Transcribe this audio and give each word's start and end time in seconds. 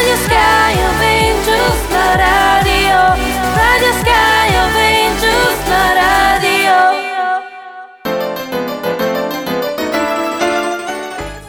Radio 0.00 0.16
Sky 0.16 0.72
of 0.80 1.00
Angels, 1.02 1.90
la 1.90 2.16
radio. 2.16 2.96
Radio 3.54 3.92
Sky 4.00 4.48
of 4.56 4.74
Angels, 4.74 5.68
la 5.68 5.92
radio. 5.92 6.76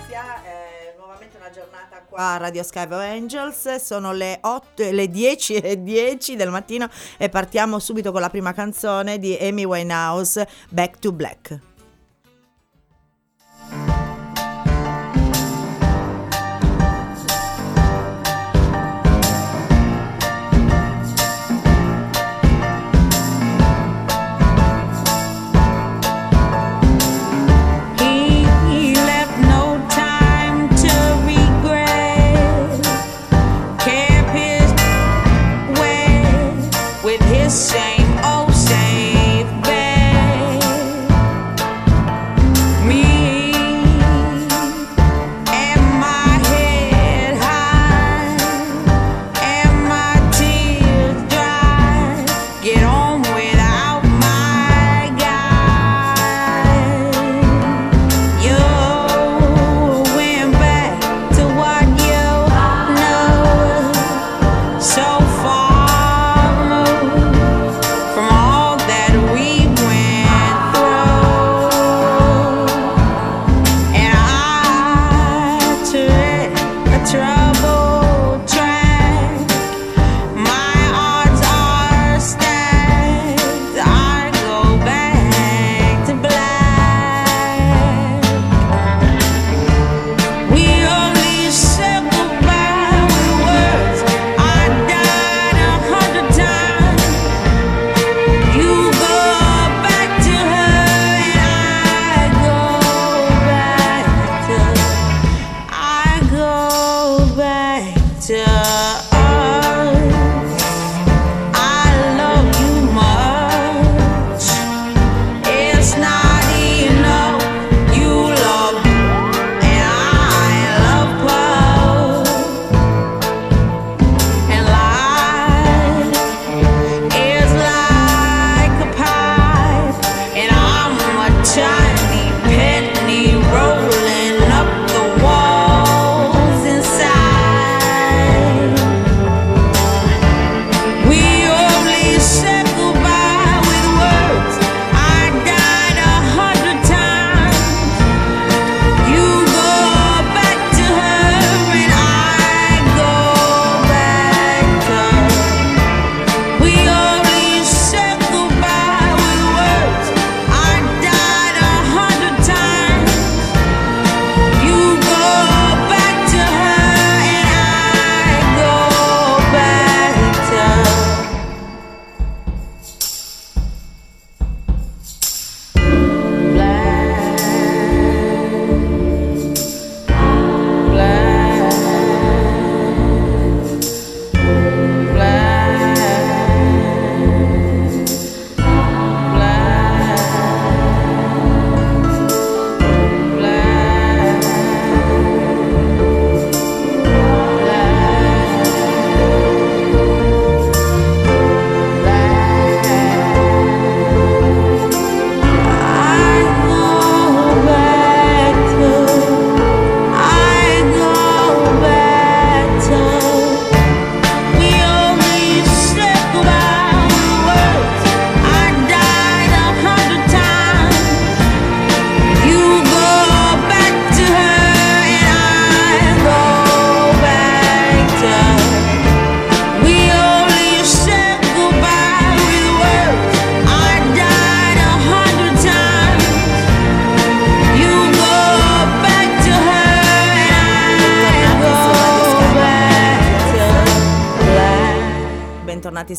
Sia, 0.06 0.44
eh, 0.44 0.96
nuovamente 0.98 1.38
una 1.38 1.50
giornata 1.50 2.04
qua 2.10 2.34
a 2.34 2.38
Radio 2.38 2.64
Sky 2.64 2.84
of 2.84 2.92
Angels, 2.92 3.76
sono 3.76 4.12
le 4.12 4.40
8, 4.42 4.84
e 4.84 4.92
le 4.92 5.08
10 5.08 5.56
e 5.56 5.82
10 5.82 6.36
del 6.36 6.50
mattino 6.50 6.90
e 7.18 7.30
partiamo 7.30 7.80
subito 7.80 8.12
con 8.12 8.20
la 8.20 8.30
prima 8.30 8.52
canzone 8.52 9.18
di 9.18 9.34
Amy 9.40 9.64
Winehouse, 9.64 10.46
Back 10.68 11.00
to 11.00 11.14
Black. 11.14 11.71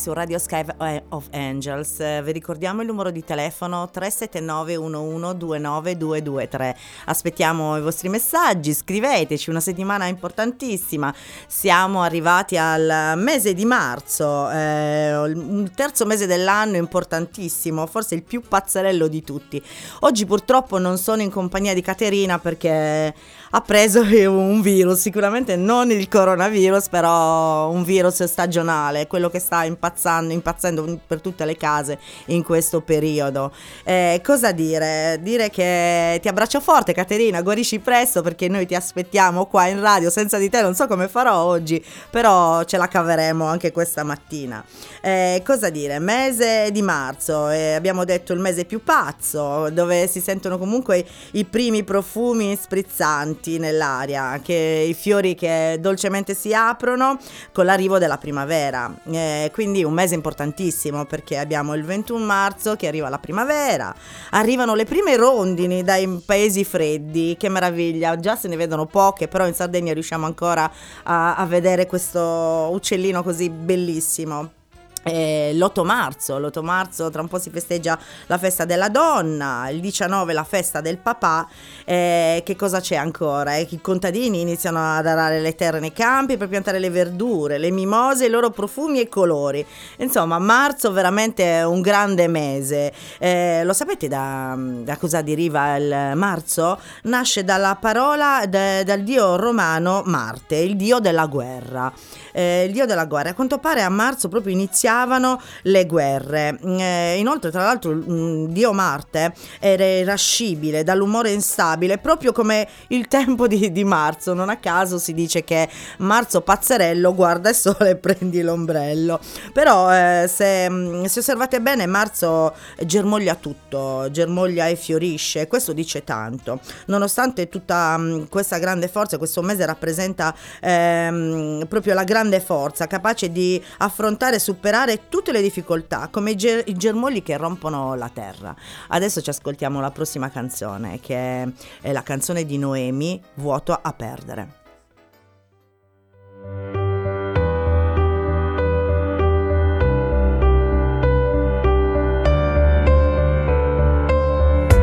su 0.03 0.11
Radio 0.11 0.37
Sky 0.37 0.65
of 1.09 1.27
eh, 1.31 1.39
Angels. 1.39 2.01
Eh, 2.01 2.21
vi 2.25 2.33
ricordiamo 2.33 2.81
il 2.81 2.87
numero 2.87 3.09
di 3.09 3.23
telefono 3.23 3.89
379 3.89 4.75
1129223. 4.75 6.75
Aspettiamo 7.05 7.77
i 7.77 7.81
vostri 7.81 8.09
messaggi, 8.09 8.73
scriveteci, 8.73 9.49
una 9.49 9.61
settimana 9.61 10.07
importantissima. 10.07 11.13
Siamo 11.47 12.01
arrivati 12.01 12.57
al 12.57 13.13
mese 13.15 13.53
di 13.53 13.63
marzo, 13.63 14.51
eh, 14.51 15.23
il 15.25 15.71
terzo 15.73 16.05
mese 16.05 16.27
dell'anno 16.27 16.75
importantissimo, 16.75 17.85
forse 17.85 18.15
il 18.15 18.23
più 18.23 18.41
pazzerello 18.41 19.07
di 19.07 19.23
tutti. 19.23 19.63
Oggi 20.01 20.25
purtroppo 20.25 20.79
non 20.79 20.97
sono 20.97 21.21
in 21.21 21.31
compagnia 21.31 21.73
di 21.73 21.81
Caterina 21.81 22.39
perché 22.39 23.13
ha 23.55 23.61
preso 23.61 24.01
un 24.29 24.61
virus, 24.61 24.99
sicuramente 24.99 25.55
non 25.55 25.91
il 25.91 26.07
coronavirus, 26.07 26.89
però 26.89 27.69
un 27.69 27.83
virus 27.83 28.23
stagionale, 28.23 29.05
quello 29.05 29.29
che 29.29 29.39
sta 29.39 29.63
impazzando, 29.63 30.33
impazzendo 30.33 30.99
per 31.05 31.21
tutte 31.21 31.45
le 31.45 31.55
case 31.55 31.99
in 32.27 32.43
questo 32.43 32.81
periodo. 32.81 33.51
Eh, 33.83 34.21
cosa 34.23 34.51
dire? 34.51 35.19
Dire 35.21 35.49
che 35.49 36.17
ti 36.21 36.27
abbraccio 36.27 36.59
forte 36.61 36.93
Caterina, 36.93 37.41
guarisci 37.41 37.79
presto 37.79 38.21
perché 38.23 38.47
noi 38.47 38.65
ti 38.65 38.73
aspettiamo 38.73 39.45
qua 39.45 39.67
in 39.67 39.79
radio, 39.79 40.09
senza 40.09 40.37
di 40.37 40.49
te 40.49 40.61
non 40.61 40.73
so 40.73 40.87
come 40.87 41.07
farò 41.07 41.43
oggi, 41.43 41.83
però 42.09 42.63
ce 42.63 42.77
la 42.77 42.87
caveremo 42.87 43.45
anche 43.45 43.71
questa 43.71 44.03
mattina. 44.03 44.63
Eh, 45.01 45.43
cosa 45.45 45.69
dire? 45.69 45.99
Mese 45.99 46.71
di 46.71 46.81
marzo, 46.81 47.49
eh, 47.49 47.73
abbiamo 47.73 48.03
detto 48.03 48.33
il 48.33 48.39
mese 48.39 48.65
più 48.65 48.81
pazzo, 48.83 49.69
dove 49.69 50.07
si 50.07 50.21
sentono 50.21 50.57
comunque 50.57 51.05
i 51.33 51.45
primi 51.45 51.83
profumi 51.83 52.55
sprizzanti 52.59 53.41
nell'aria, 53.51 54.23
anche 54.23 54.53
i 54.53 54.93
fiori 54.93 55.35
che 55.35 55.77
dolcemente 55.79 56.33
si 56.33 56.53
aprono 56.53 57.17
con 57.51 57.65
l'arrivo 57.65 57.97
della 57.97 58.17
primavera. 58.17 58.93
Eh, 59.05 59.49
quindi 59.53 59.83
un 59.83 59.93
mese 59.93 60.15
importantissimo 60.15 61.05
perché 61.05 61.37
abbiamo 61.37 61.73
il 61.73 61.83
21 61.83 62.23
marzo 62.23 62.75
che 62.75 62.87
arriva 62.87 63.09
la 63.09 63.19
primavera, 63.19 63.93
arrivano 64.31 64.75
le 64.75 64.85
prime 64.85 65.15
rondini 65.15 65.83
dai 65.83 66.21
paesi 66.25 66.63
freddi, 66.63 67.35
che 67.37 67.49
meraviglia, 67.49 68.17
già 68.17 68.35
se 68.35 68.47
ne 68.47 68.55
vedono 68.55 68.85
poche, 68.85 69.27
però 69.27 69.47
in 69.47 69.53
Sardegna 69.53 69.93
riusciamo 69.93 70.25
ancora 70.25 70.71
a, 71.03 71.35
a 71.35 71.45
vedere 71.45 71.85
questo 71.85 72.69
uccellino 72.71 73.23
così 73.23 73.49
bellissimo. 73.49 74.61
Eh, 75.03 75.51
l'8 75.53 75.83
marzo, 75.83 76.39
l'8 76.39 76.63
marzo 76.63 77.09
tra 77.09 77.21
un 77.21 77.27
po' 77.27 77.37
si 77.37 77.49
festeggia 77.49 77.99
la 78.27 78.37
festa 78.37 78.63
della 78.63 78.87
donna, 78.89 79.69
il 79.69 79.81
19 79.81 80.31
la 80.31 80.45
festa 80.45 80.79
del 80.79 80.97
papà, 80.97 81.47
eh, 81.83 82.41
che 82.45 82.55
cosa 82.55 82.79
c'è 82.79 82.95
ancora? 82.95 83.55
Eh, 83.55 83.67
I 83.69 83.81
contadini 83.81 84.39
iniziano 84.41 84.97
ad 84.97 85.05
arare 85.05 85.41
le 85.41 85.55
terre 85.55 85.79
nei 85.79 85.91
campi 85.91 86.37
per 86.37 86.47
piantare 86.47 86.79
le 86.79 86.89
verdure, 86.89 87.57
le 87.57 87.69
mimose, 87.69 88.25
i 88.25 88.29
loro 88.29 88.49
profumi 88.49 89.01
e 89.01 89.09
colori. 89.09 89.65
Insomma, 89.97 90.39
marzo 90.39 90.91
veramente 90.91 91.43
è 91.43 91.65
un 91.65 91.81
grande 91.81 92.27
mese. 92.27 92.93
Eh, 93.19 93.63
lo 93.65 93.73
sapete 93.73 94.07
da, 94.07 94.55
da, 94.57 94.95
cosa 94.97 95.21
deriva 95.21 95.75
il 95.75 96.11
marzo? 96.15 96.79
Nasce 97.03 97.43
dalla 97.43 97.77
parola 97.79 98.45
de, 98.47 98.83
dal 98.83 99.01
dio 99.01 99.35
romano 99.35 100.01
Marte, 100.05 100.55
il 100.55 100.75
dio 100.75 100.99
della 100.99 101.25
guerra. 101.25 101.91
Eh, 102.33 102.65
il 102.65 102.73
dio 102.73 102.85
della 102.85 103.05
guerra. 103.05 103.29
A 103.29 103.33
quanto 103.33 103.59
pare 103.59 103.81
a 103.81 103.89
marzo 103.89 104.27
proprio 104.27 104.51
iniziava 104.51 104.71
iniziavano 104.73 105.41
le 105.63 105.85
guerre. 105.85 106.57
Eh, 106.61 107.17
inoltre, 107.17 107.51
tra 107.51 107.63
l'altro, 107.63 107.93
mm, 107.93 108.45
Dio 108.47 108.73
Marte 108.73 109.33
era 109.59 109.85
irascibile, 109.85 110.83
dall'umore 110.83 111.31
instabile, 111.31 111.97
proprio 111.97 112.31
come 112.31 112.67
il 112.87 113.07
tempo 113.13 113.47
di, 113.47 113.71
di, 113.71 113.83
marzo. 113.83 114.33
Non 114.33 114.49
a 114.49 114.57
caso 114.57 114.97
si 114.97 115.13
dice 115.13 115.43
che 115.43 115.69
marzo 115.99 116.41
pazzerello, 116.41 117.13
guarda 117.13 117.49
il 117.49 117.55
sole 117.55 117.91
e 117.91 117.95
prendi 117.95 118.41
l'ombrello. 118.41 119.19
Però, 119.53 119.91
eh, 119.93 120.27
se, 120.27 120.69
mm, 120.69 121.03
se, 121.05 121.19
osservate 121.19 121.61
bene, 121.61 121.85
marzo 121.85 122.53
germoglia 122.85 123.35
tutto, 123.35 124.07
germoglia 124.11 124.67
e 124.67 124.75
fiorisce. 124.75 125.47
Questo 125.47 125.73
dice 125.73 126.03
tanto. 126.03 126.59
Nonostante 126.87 127.49
tutta 127.49 127.97
mh, 127.97 128.03
mm, 128.03 128.23
questa 128.29 128.57
grande 128.57 128.87
forza, 128.87 129.17
questo 129.17 129.41
mese 129.41 129.65
rappresenta 129.65 130.33
ehm, 130.61 131.65
proprio 131.67 131.93
la 131.93 132.03
grande 132.03 132.22
forza, 132.39 132.87
capace 132.87 133.31
di 133.31 133.63
affrontare 133.77 134.35
e 134.35 134.39
superare 134.39 134.51
superare 134.53 135.09
tutte 135.09 135.31
le 135.31 135.41
difficoltà, 135.41 136.07
come 136.09 136.31
i, 136.31 136.35
ger- 136.35 136.67
i 136.67 136.73
germogli 136.73 137.21
che 137.21 137.35
rompono 137.37 137.95
la 137.95 138.09
terra. 138.09 138.55
Adesso 138.89 139.21
ci 139.21 139.29
ascoltiamo 139.29 139.81
la 139.81 139.91
prossima 139.91 140.29
canzone, 140.29 140.99
che 140.99 141.51
è 141.81 141.91
la 141.91 142.03
canzone 142.03 142.45
di 142.45 142.57
Noemi, 142.57 143.21
Vuoto 143.35 143.77
a 143.79 143.93
perdere. 143.93 144.61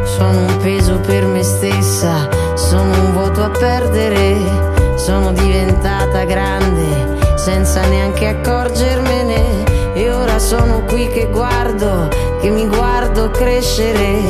Sono 0.04 0.46
un 0.46 0.58
peso 0.62 1.00
per 1.00 1.24
me 1.24 1.42
stessa, 1.42 2.28
sono 2.54 2.92
un 2.92 3.12
vuoto 3.12 3.42
a 3.42 3.50
perdere, 3.50 4.98
sono 4.98 5.32
diventata 5.32 6.24
grande 6.24 7.29
senza 7.42 7.80
neanche 7.86 8.26
accorgermene 8.26 9.94
e 9.94 10.12
ora 10.12 10.38
sono 10.38 10.82
qui 10.84 11.08
che 11.08 11.26
guardo, 11.30 12.08
che 12.38 12.50
mi 12.50 12.66
guardo 12.66 13.30
crescere 13.30 14.20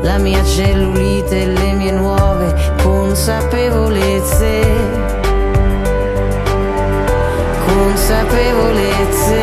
la 0.00 0.16
mia 0.16 0.42
cellulite 0.42 1.42
e 1.42 1.46
le 1.48 1.72
mie 1.74 1.92
nuove 1.92 2.54
consapevolezze. 2.82 4.64
Consapevolezze. 7.66 9.40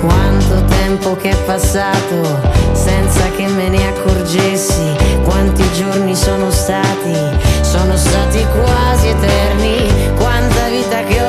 Quanto 0.00 0.64
tempo 0.64 1.14
che 1.16 1.28
è 1.28 1.36
passato 1.44 2.40
senza 2.72 3.28
che 3.36 3.46
me 3.48 3.68
ne 3.68 3.86
accorgessi, 3.88 5.03
quanti 5.24 5.64
giorni 5.72 6.14
sono 6.14 6.50
stati, 6.50 7.14
sono 7.62 7.96
stati 7.96 8.44
quasi 8.52 9.08
eterni. 9.08 10.12
Vita 10.74 11.04
che 11.04 11.22
ho 11.22 11.23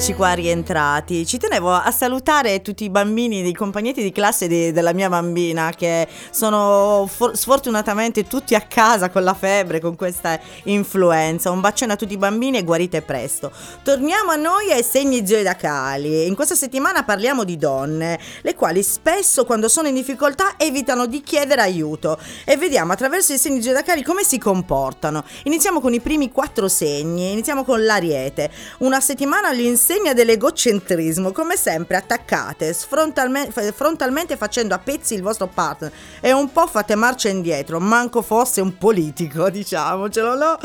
Eccoci 0.00 0.14
qua 0.16 0.32
rientrati. 0.32 1.26
Ci 1.26 1.36
tenevo 1.36 1.74
a 1.74 1.90
salutare 1.90 2.62
tutti 2.62 2.84
i 2.84 2.88
bambini 2.88 3.42
dei 3.42 3.52
compagnetti 3.52 4.02
di 4.02 4.12
classe 4.12 4.48
di- 4.48 4.72
della 4.72 4.94
mia 4.94 5.10
bambina 5.10 5.74
che 5.76 6.08
sono 6.30 7.06
for- 7.06 7.36
sfortunatamente 7.36 8.26
tutti 8.26 8.54
a 8.54 8.62
casa 8.62 9.10
con 9.10 9.22
la 9.22 9.34
febbre, 9.34 9.78
con 9.78 9.96
questa 9.96 10.40
influenza. 10.64 11.50
Un 11.50 11.60
bacione 11.60 11.92
a 11.92 11.96
tutti 11.96 12.14
i 12.14 12.16
bambini 12.16 12.56
e 12.56 12.64
guarite 12.64 13.02
presto. 13.02 13.52
Torniamo 13.82 14.30
a 14.30 14.36
noi 14.36 14.72
ai 14.72 14.82
segni 14.82 15.26
zodiacali. 15.26 16.26
In 16.26 16.34
questa 16.34 16.54
settimana 16.54 17.04
parliamo 17.04 17.44
di 17.44 17.58
donne, 17.58 18.18
le 18.40 18.54
quali 18.54 18.82
spesso 18.82 19.44
quando 19.44 19.68
sono 19.68 19.88
in 19.88 19.94
difficoltà 19.94 20.54
evitano 20.56 21.04
di 21.04 21.20
chiedere 21.20 21.60
aiuto 21.60 22.18
e 22.46 22.56
vediamo 22.56 22.92
attraverso 22.92 23.34
i 23.34 23.38
segni 23.38 23.60
zodiacali 23.60 24.02
come 24.02 24.24
si 24.24 24.38
comportano. 24.38 25.24
Iniziamo 25.42 25.78
con 25.78 25.92
i 25.92 26.00
primi 26.00 26.32
quattro 26.32 26.68
segni, 26.68 27.32
iniziamo 27.32 27.64
con 27.64 27.84
l'ariete. 27.84 28.50
Una 28.78 29.00
settimana 29.00 29.50
all'insegna 29.90 30.12
dell'egocentrismo, 30.12 31.32
come 31.32 31.56
sempre 31.56 31.96
attaccate 31.96 32.72
sfrontalme- 32.72 33.50
f- 33.50 33.72
frontalmente 33.72 34.36
facendo 34.36 34.72
a 34.74 34.78
pezzi 34.78 35.14
il 35.14 35.22
vostro 35.22 35.48
partner 35.48 35.92
e 36.20 36.32
un 36.32 36.52
po' 36.52 36.68
fate 36.68 36.94
marcia 36.94 37.28
indietro, 37.28 37.80
manco 37.80 38.22
fosse 38.22 38.60
un 38.60 38.78
politico, 38.78 39.50
diciamocelo, 39.50 40.36
no? 40.36 40.58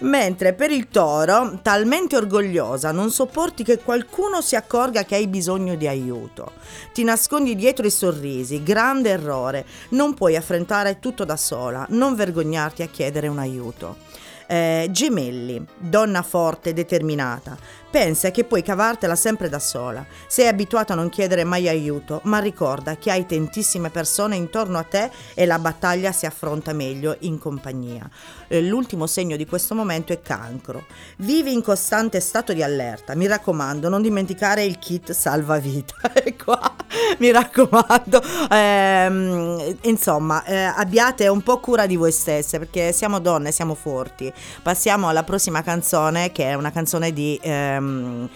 Mentre 0.00 0.54
per 0.54 0.70
il 0.70 0.88
toro, 0.88 1.58
talmente 1.60 2.16
orgogliosa, 2.16 2.90
non 2.90 3.10
sopporti 3.10 3.62
che 3.64 3.78
qualcuno 3.78 4.40
si 4.40 4.56
accorga 4.56 5.04
che 5.04 5.16
hai 5.16 5.26
bisogno 5.26 5.74
di 5.74 5.86
aiuto. 5.86 6.52
Ti 6.94 7.04
nascondi 7.04 7.54
dietro 7.54 7.86
i 7.86 7.90
sorrisi, 7.90 8.62
grande 8.62 9.10
errore. 9.10 9.66
Non 9.90 10.14
puoi 10.14 10.36
affrontare 10.36 10.98
tutto 10.98 11.24
da 11.24 11.36
sola, 11.36 11.84
non 11.90 12.14
vergognarti 12.14 12.82
a 12.82 12.86
chiedere 12.86 13.28
un 13.28 13.38
aiuto. 13.38 14.08
Eh, 14.50 14.88
gemelli, 14.90 15.64
donna 15.78 16.22
forte, 16.22 16.72
determinata. 16.72 17.56
Pensa 17.90 18.30
che 18.30 18.44
puoi 18.44 18.62
cavartela 18.62 19.16
sempre 19.16 19.48
da 19.48 19.58
sola. 19.58 20.06
Sei 20.28 20.46
abituato 20.46 20.92
a 20.92 20.94
non 20.94 21.08
chiedere 21.08 21.42
mai 21.42 21.68
aiuto, 21.68 22.20
ma 22.24 22.38
ricorda 22.38 22.96
che 22.96 23.10
hai 23.10 23.26
tantissime 23.26 23.90
persone 23.90 24.36
intorno 24.36 24.78
a 24.78 24.84
te 24.84 25.10
e 25.34 25.44
la 25.44 25.58
battaglia 25.58 26.12
si 26.12 26.24
affronta 26.24 26.72
meglio 26.72 27.16
in 27.20 27.38
compagnia. 27.38 28.08
Eh, 28.46 28.62
l'ultimo 28.62 29.08
segno 29.08 29.34
di 29.34 29.44
questo 29.44 29.74
momento 29.74 30.12
è 30.12 30.22
cancro. 30.22 30.86
Vivi 31.16 31.52
in 31.52 31.62
costante 31.62 32.20
stato 32.20 32.52
di 32.52 32.62
allerta. 32.62 33.16
Mi 33.16 33.26
raccomando, 33.26 33.88
non 33.88 34.02
dimenticare 34.02 34.62
il 34.62 34.78
kit 34.78 35.10
salvavita. 35.10 35.94
E 36.22 36.36
qua 36.36 36.74
mi 37.18 37.30
raccomando. 37.30 38.22
Ehm, 38.50 39.76
insomma, 39.82 40.44
eh, 40.44 40.64
abbiate 40.64 41.28
un 41.28 41.42
po' 41.42 41.58
cura 41.58 41.86
di 41.86 41.96
voi 41.96 42.12
stesse 42.12 42.58
perché 42.58 42.92
siamo 42.92 43.20
donne, 43.20 43.52
siamo 43.52 43.74
forti. 43.74 44.30
Passiamo 44.62 45.08
alla 45.08 45.22
prossima 45.22 45.62
canzone 45.62 46.30
che 46.30 46.44
è 46.44 46.54
una 46.54 46.70
canzone 46.70 47.12
di... 47.12 47.38
ehm, 47.80 48.28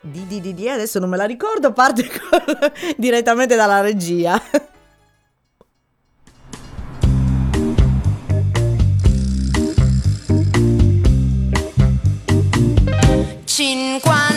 di, 0.00 0.26
di, 0.26 0.40
di, 0.40 0.54
di, 0.54 0.68
adesso 0.68 0.98
non 0.98 1.08
me 1.08 1.16
la 1.16 1.24
ricordo, 1.24 1.72
parte 1.72 2.06
con- 2.08 2.72
direttamente 2.96 3.56
dalla 3.56 3.80
regia. 3.80 4.40
Cinquantamila 13.44 14.31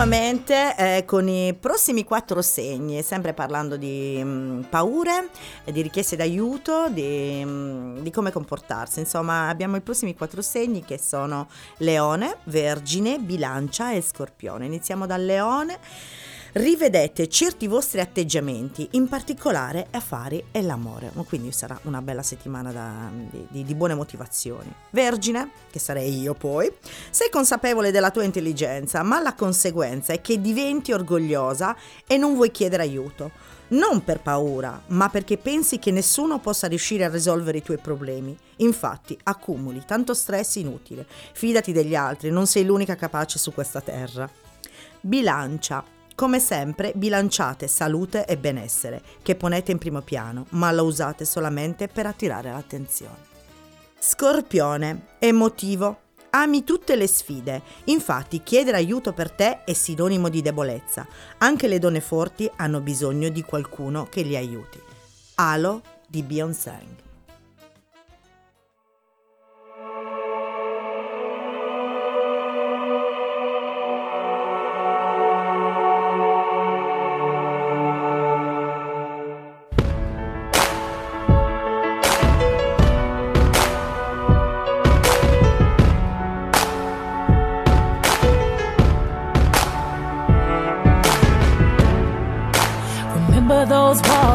nuovamente 0.00 0.74
eh, 0.78 1.04
con 1.04 1.28
i 1.28 1.52
prossimi 1.52 2.04
quattro 2.04 2.40
segni, 2.40 3.02
sempre 3.02 3.34
parlando 3.34 3.76
di 3.76 4.18
mm, 4.24 4.62
paure, 4.62 5.28
di 5.64 5.82
richieste 5.82 6.16
d'aiuto, 6.16 6.88
di, 6.88 7.42
mm, 7.44 7.98
di 7.98 8.10
come 8.10 8.32
comportarsi. 8.32 9.00
Insomma, 9.00 9.48
abbiamo 9.48 9.76
i 9.76 9.82
prossimi 9.82 10.16
quattro 10.16 10.40
segni 10.40 10.86
che 10.86 10.98
sono 10.98 11.48
Leone, 11.78 12.38
Vergine, 12.44 13.18
Bilancia 13.18 13.92
e 13.92 14.00
Scorpione. 14.00 14.64
Iniziamo 14.64 15.04
dal 15.04 15.22
Leone. 15.22 15.78
Rivedete 16.52 17.28
certi 17.28 17.68
vostri 17.68 18.00
atteggiamenti, 18.00 18.88
in 18.92 19.06
particolare 19.06 19.86
affari 19.92 20.42
e 20.50 20.62
l'amore. 20.62 21.12
Quindi 21.28 21.52
sarà 21.52 21.78
una 21.84 22.02
bella 22.02 22.22
settimana 22.22 22.72
da- 22.72 23.08
di, 23.48 23.62
di- 23.62 23.74
buone 23.76 23.94
motivazioni. 23.94 24.72
Vergine, 24.90 25.50
che 25.70 25.78
sarei 25.78 26.18
io 26.20 26.34
poi, 26.34 26.68
sei 27.10 27.30
consapevole 27.30 27.92
della 27.92 28.10
tua 28.10 28.24
intelligenza, 28.24 29.04
ma 29.04 29.20
la 29.20 29.34
conseguenza 29.34 30.12
è 30.12 30.20
che 30.20 30.40
diventi 30.40 30.90
orgogliosa 30.90 31.76
e 32.04 32.16
non 32.16 32.34
vuoi 32.34 32.50
chiedere 32.50 32.82
aiuto. 32.82 33.30
Non 33.68 34.02
per 34.02 34.18
paura, 34.18 34.82
ma 34.88 35.08
perché 35.08 35.38
pensi 35.38 35.78
che 35.78 35.92
nessuno 35.92 36.40
possa 36.40 36.66
riuscire 36.66 37.04
a 37.04 37.08
risolvere 37.08 37.58
i 37.58 37.62
tuoi 37.62 37.78
problemi. 37.78 38.36
Infatti, 38.56 39.16
accumuli 39.22 39.84
tanto 39.86 40.14
stress 40.14 40.56
inutile. 40.56 41.06
Fidati 41.32 41.70
degli 41.70 41.94
altri, 41.94 42.30
non 42.30 42.48
sei 42.48 42.64
l'unica 42.64 42.96
capace 42.96 43.38
su 43.38 43.54
questa 43.54 43.80
terra. 43.80 44.28
Bilancia. 45.00 45.98
Come 46.20 46.38
sempre, 46.38 46.92
bilanciate 46.94 47.66
salute 47.66 48.26
e 48.26 48.36
benessere, 48.36 49.00
che 49.22 49.36
ponete 49.36 49.72
in 49.72 49.78
primo 49.78 50.02
piano, 50.02 50.44
ma 50.50 50.70
lo 50.70 50.84
usate 50.84 51.24
solamente 51.24 51.88
per 51.88 52.04
attirare 52.04 52.50
l'attenzione. 52.50 53.16
Scorpione, 53.98 55.14
emotivo. 55.18 56.00
Ami 56.28 56.62
tutte 56.62 56.94
le 56.94 57.06
sfide, 57.06 57.62
infatti 57.84 58.42
chiedere 58.42 58.76
aiuto 58.76 59.14
per 59.14 59.30
te 59.30 59.64
è 59.64 59.72
sinonimo 59.72 60.28
di 60.28 60.42
debolezza. 60.42 61.06
Anche 61.38 61.68
le 61.68 61.78
donne 61.78 62.02
forti 62.02 62.50
hanno 62.56 62.80
bisogno 62.80 63.30
di 63.30 63.40
qualcuno 63.40 64.06
che 64.10 64.20
li 64.20 64.36
aiuti. 64.36 64.78
Halo 65.36 65.80
di 66.06 66.22
Beyoncé. 66.22 67.09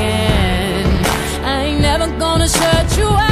I'm. 0.00 0.86
I 1.44 1.64
ain't 1.66 1.80
never 1.80 2.06
gonna 2.18 2.48
shut 2.48 2.96
you 2.98 3.06
out. 3.06 3.29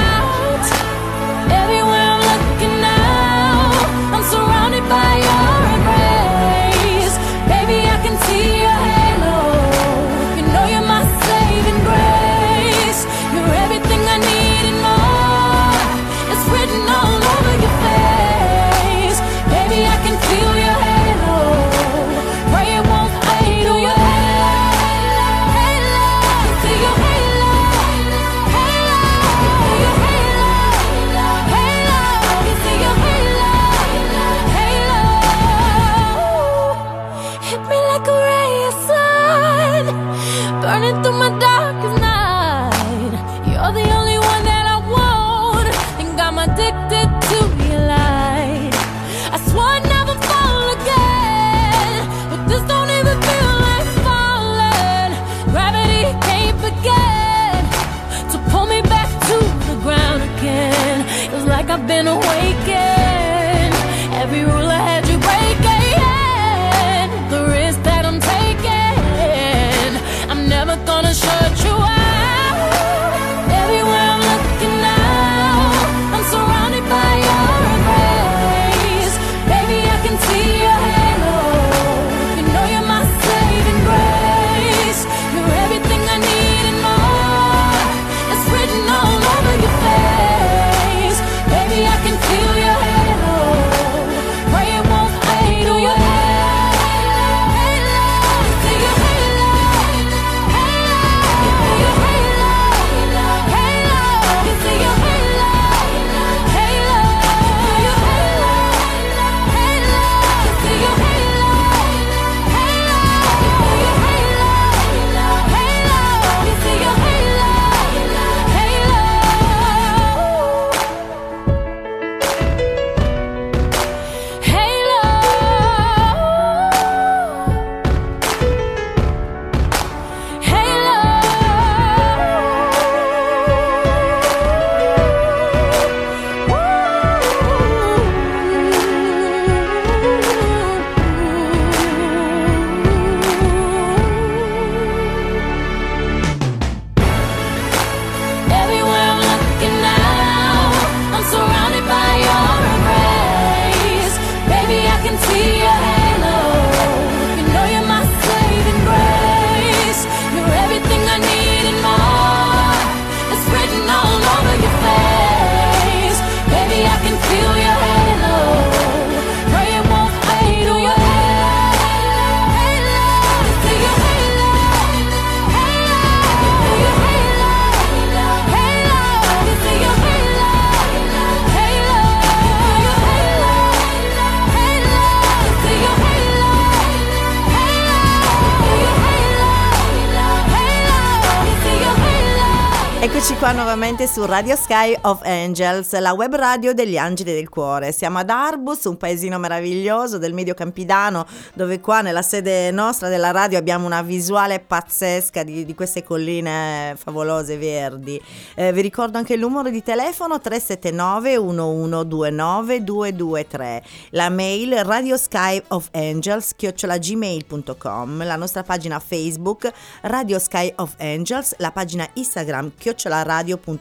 Nuovamente 193.98 194.06
su 194.06 194.24
Radio 194.24 194.54
Sky 194.54 194.96
of 195.02 195.22
Angels, 195.24 195.98
la 195.98 196.12
web 196.12 196.34
radio 196.34 196.72
degli 196.72 196.96
angeli 196.96 197.32
del 197.32 197.48
cuore. 197.48 197.90
Siamo 197.90 198.18
ad 198.18 198.30
Arbus, 198.30 198.84
un 198.84 198.96
paesino 198.96 199.38
meraviglioso 199.38 200.18
del 200.18 200.32
medio 200.34 200.54
campidano, 200.54 201.26
dove 201.54 201.80
qua 201.80 202.00
nella 202.00 202.22
sede 202.22 202.70
nostra 202.70 203.08
della 203.08 203.32
radio 203.32 203.58
abbiamo 203.58 203.87
una 203.87 204.02
visuale 204.02 204.61
pazzesca 204.61 205.42
di, 205.42 205.64
di 205.64 205.74
queste 205.74 206.04
colline 206.04 206.94
favolose 206.96 207.56
verdi. 207.56 208.20
Eh, 208.54 208.72
vi 208.72 208.82
ricordo 208.82 209.18
anche 209.18 209.34
il 209.34 209.40
numero 209.40 209.68
di 209.68 209.82
telefono 209.82 210.40
379 210.40 211.38
1129 211.38 212.84
223, 212.84 213.82
la 214.11 214.28
mail 214.28 214.84
radio 214.84 215.16
sky 215.16 215.61
of 215.68 215.88
angels 215.92 216.54
chiocciolagmail.com, 216.54 218.24
la 218.24 218.37
nostra 218.37 218.62
pagina 218.62 219.00
Facebook 219.00 219.68
Radio 220.02 220.38
Sky 220.38 220.72
of 220.76 220.94
Angels, 220.98 221.54
la 221.58 221.72
pagina 221.72 222.08
Instagram 222.12 222.72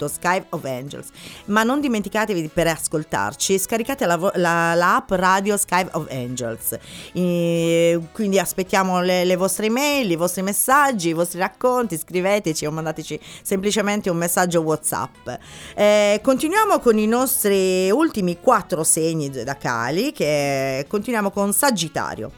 chiocciolaradio.sky 0.07 0.43
of 0.49 0.63
Angels. 0.65 1.07
Ma 1.45 1.63
non 1.63 1.79
dimenticatevi 1.79 2.49
per 2.53 2.67
ascoltarci, 2.67 3.59
scaricate 3.59 4.05
la, 4.05 4.17
vo- 4.17 4.31
la- 4.35 4.73
l'app 4.73 5.11
Radio 5.11 5.57
Sky 5.57 5.85
of 5.91 6.07
Angels. 6.09 6.77
E 7.13 7.99
quindi 8.11 8.39
aspettiamo 8.39 9.01
le, 9.01 9.25
le 9.25 9.35
vostre 9.35 9.67
email, 9.67 10.09
i 10.09 10.15
vostri 10.15 10.41
messaggi, 10.41 11.09
i 11.09 11.13
vostri 11.13 11.39
racconti, 11.39 11.97
scriveteci 11.97 12.65
o 12.65 12.71
mandateci 12.71 13.19
semplicemente 13.41 14.09
un 14.09 14.17
messaggio 14.17 14.61
WhatsApp. 14.61 15.29
Eh, 15.75 16.19
continuiamo 16.23 16.79
con 16.79 16.97
i 16.97 17.07
nostri 17.07 17.89
ultimi 17.91 18.39
quattro 18.39 18.83
segni 18.83 19.33
zodiacali, 19.33 20.11
che 20.11 20.85
continuiamo 20.87 21.31
con 21.31 21.53
Sagittario. 21.53 22.31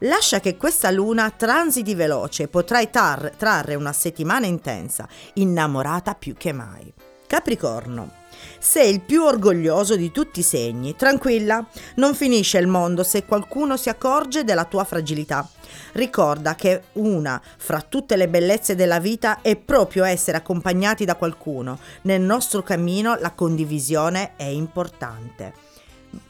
Lascia 0.00 0.40
che 0.40 0.58
questa 0.58 0.90
luna 0.90 1.30
transiti 1.30 1.94
veloce, 1.94 2.48
potrai 2.48 2.90
tar- 2.90 3.32
trarre 3.34 3.76
una 3.76 3.94
settimana 3.94 4.44
intensa, 4.44 5.08
innamorata 5.34 6.14
più 6.14 6.34
che 6.34 6.52
mai. 6.52 6.92
Capricorno. 7.26 8.24
Sei 8.58 8.92
il 8.92 9.00
più 9.00 9.22
orgoglioso 9.22 9.96
di 9.96 10.10
tutti 10.10 10.40
i 10.40 10.44
segni. 10.44 10.96
Tranquilla, 10.96 11.64
non 11.96 12.14
finisce 12.14 12.58
il 12.58 12.66
mondo 12.66 13.02
se 13.02 13.24
qualcuno 13.24 13.76
si 13.76 13.88
accorge 13.88 14.44
della 14.44 14.64
tua 14.64 14.84
fragilità. 14.84 15.48
Ricorda 15.92 16.54
che 16.54 16.84
una 16.94 17.40
fra 17.56 17.80
tutte 17.80 18.16
le 18.16 18.28
bellezze 18.28 18.74
della 18.74 18.98
vita 18.98 19.40
è 19.40 19.56
proprio 19.56 20.04
essere 20.04 20.38
accompagnati 20.38 21.04
da 21.04 21.16
qualcuno. 21.16 21.78
Nel 22.02 22.20
nostro 22.20 22.62
cammino 22.62 23.16
la 23.20 23.32
condivisione 23.32 24.32
è 24.36 24.44
importante. 24.44 25.52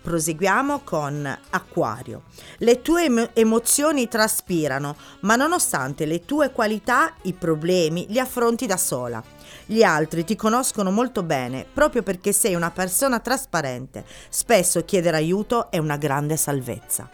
Proseguiamo 0.02 0.80
con 0.84 1.38
Acquario. 1.50 2.22
Le 2.58 2.82
tue 2.82 3.04
emo- 3.04 3.28
emozioni 3.34 4.08
traspirano, 4.08 4.96
ma 5.20 5.36
nonostante 5.36 6.06
le 6.06 6.24
tue 6.24 6.50
qualità, 6.50 7.14
i 7.22 7.32
problemi 7.32 8.06
li 8.08 8.18
affronti 8.18 8.66
da 8.66 8.76
sola. 8.76 9.22
Gli 9.68 9.82
altri 9.82 10.24
ti 10.24 10.36
conoscono 10.36 10.92
molto 10.92 11.24
bene 11.24 11.66
proprio 11.70 12.04
perché 12.04 12.32
sei 12.32 12.54
una 12.54 12.70
persona 12.70 13.18
trasparente. 13.18 14.04
Spesso 14.28 14.84
chiedere 14.84 15.16
aiuto 15.16 15.72
è 15.72 15.78
una 15.78 15.96
grande 15.96 16.36
salvezza. 16.36 17.10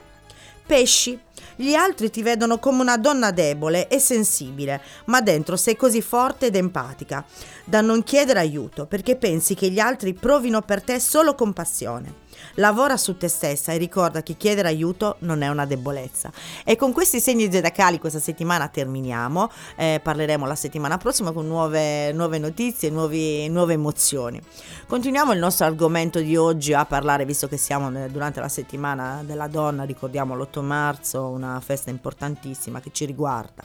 Pesci. 0.67 1.19
Gli 1.57 1.75
altri 1.75 2.11
ti 2.11 2.23
vedono 2.23 2.59
come 2.59 2.83
una 2.83 2.97
donna 2.97 3.31
debole 3.31 3.89
e 3.89 3.99
sensibile, 3.99 4.81
ma 5.07 5.21
dentro 5.21 5.57
sei 5.57 5.77
così 5.77 6.01
forte 6.03 6.47
ed 6.47 6.57
empatica 6.57 7.25
da 7.65 7.81
non 7.81 8.03
chiedere 8.05 8.39
aiuto 8.39 8.87
perché 8.87 9.17
pensi 9.17 9.55
che 9.55 9.71
gli 9.71 9.79
altri 9.79 10.13
provino 10.13 10.61
per 10.61 10.83
te 10.83 11.01
solo 11.01 11.35
compassione. 11.35 12.22
Lavora 12.57 12.97
su 12.97 13.17
te 13.17 13.29
stessa 13.29 13.73
e 13.73 13.79
ricorda 13.79 14.23
che 14.23 14.37
chiedere 14.37 14.69
aiuto 14.69 15.17
non 15.21 15.43
è 15.43 15.49
una 15.49 15.65
debolezza. 15.65 16.31
E 16.65 16.77
con 16.77 16.93
questi 16.93 17.21
segni 17.21 17.51
zodiacali 17.51 17.99
questa 17.99 18.19
settimana 18.19 18.69
terminiamo. 18.69 19.51
Eh, 19.77 20.01
parleremo 20.03 20.47
la 20.47 20.55
settimana 20.55 20.99
prossima 20.99 21.33
con 21.33 21.47
nuove, 21.47 22.13
nuove 22.13 22.39
notizie, 22.39 22.91
nuovi, 22.91 23.49
nuove 23.49 23.73
emozioni. 23.75 24.41
Continuiamo 24.87 25.33
il 25.33 25.39
nostro 25.39 25.65
argomento 25.65 26.19
di 26.21 26.37
oggi 26.37 26.75
a 26.75 26.85
parlare, 26.85 27.25
visto 27.25 27.49
che 27.49 27.57
siamo 27.57 27.89
nel- 27.89 28.11
durante 28.11 28.41
la 28.41 28.49
settimana 28.49 29.23
della 29.25 29.47
donna, 29.47 29.85
ricordiamo 29.85 30.37
l'8 30.37 30.61
marzo, 30.61 31.29
una 31.29 31.59
festa 31.65 31.89
importantissima 31.89 32.81
che 32.81 32.91
ci 32.93 33.07
riguarda. 33.07 33.63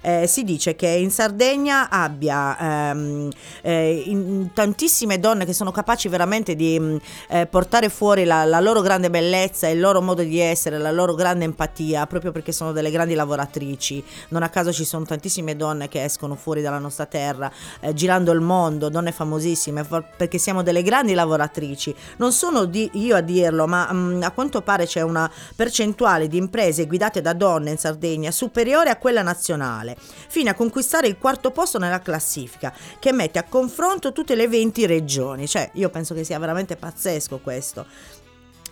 Eh, 0.00 0.26
si 0.26 0.44
dice 0.44 0.76
che 0.76 0.88
in 0.88 1.10
Sardegna 1.10 1.90
abbia 1.90 2.56
ehm, 2.90 3.28
eh, 3.60 4.02
in- 4.06 4.50
tantissime 4.54 5.20
donne 5.20 5.44
che 5.44 5.52
sono 5.52 5.70
capaci 5.70 6.08
veramente 6.08 6.56
di 6.56 6.78
mh, 6.78 7.00
eh, 7.28 7.46
portare 7.46 7.90
fuori 7.90 8.24
la, 8.30 8.44
la 8.44 8.60
loro 8.60 8.80
grande 8.80 9.10
bellezza, 9.10 9.66
il 9.66 9.80
loro 9.80 10.00
modo 10.00 10.22
di 10.22 10.38
essere, 10.38 10.78
la 10.78 10.92
loro 10.92 11.14
grande 11.14 11.44
empatia, 11.44 12.06
proprio 12.06 12.30
perché 12.30 12.52
sono 12.52 12.70
delle 12.70 12.92
grandi 12.92 13.14
lavoratrici. 13.14 14.04
Non 14.28 14.44
a 14.44 14.48
caso 14.48 14.72
ci 14.72 14.84
sono 14.84 15.04
tantissime 15.04 15.56
donne 15.56 15.88
che 15.88 16.04
escono 16.04 16.36
fuori 16.36 16.62
dalla 16.62 16.78
nostra 16.78 17.06
terra, 17.06 17.50
eh, 17.80 17.92
girando 17.92 18.30
il 18.30 18.40
mondo, 18.40 18.88
donne 18.88 19.10
famosissime, 19.10 19.84
perché 20.16 20.38
siamo 20.38 20.62
delle 20.62 20.84
grandi 20.84 21.14
lavoratrici. 21.14 21.92
Non 22.18 22.32
sono 22.32 22.66
di- 22.66 22.90
io 22.94 23.16
a 23.16 23.20
dirlo, 23.20 23.66
ma 23.66 23.92
mh, 23.92 24.22
a 24.22 24.30
quanto 24.30 24.62
pare 24.62 24.86
c'è 24.86 25.00
una 25.00 25.28
percentuale 25.56 26.28
di 26.28 26.36
imprese 26.36 26.86
guidate 26.86 27.20
da 27.20 27.32
donne 27.32 27.70
in 27.70 27.78
Sardegna 27.78 28.30
superiore 28.30 28.90
a 28.90 28.96
quella 28.96 29.22
nazionale, 29.22 29.96
fino 30.28 30.50
a 30.50 30.54
conquistare 30.54 31.08
il 31.08 31.18
quarto 31.18 31.50
posto 31.50 31.78
nella 31.78 32.00
classifica, 32.00 32.72
che 33.00 33.12
mette 33.12 33.40
a 33.40 33.44
confronto 33.44 34.12
tutte 34.12 34.36
le 34.36 34.46
20 34.46 34.86
regioni. 34.86 35.48
Cioè, 35.48 35.70
io 35.74 35.88
penso 35.90 36.14
che 36.14 36.22
sia 36.22 36.38
veramente 36.38 36.76
pazzesco 36.76 37.38
questo. 37.38 37.86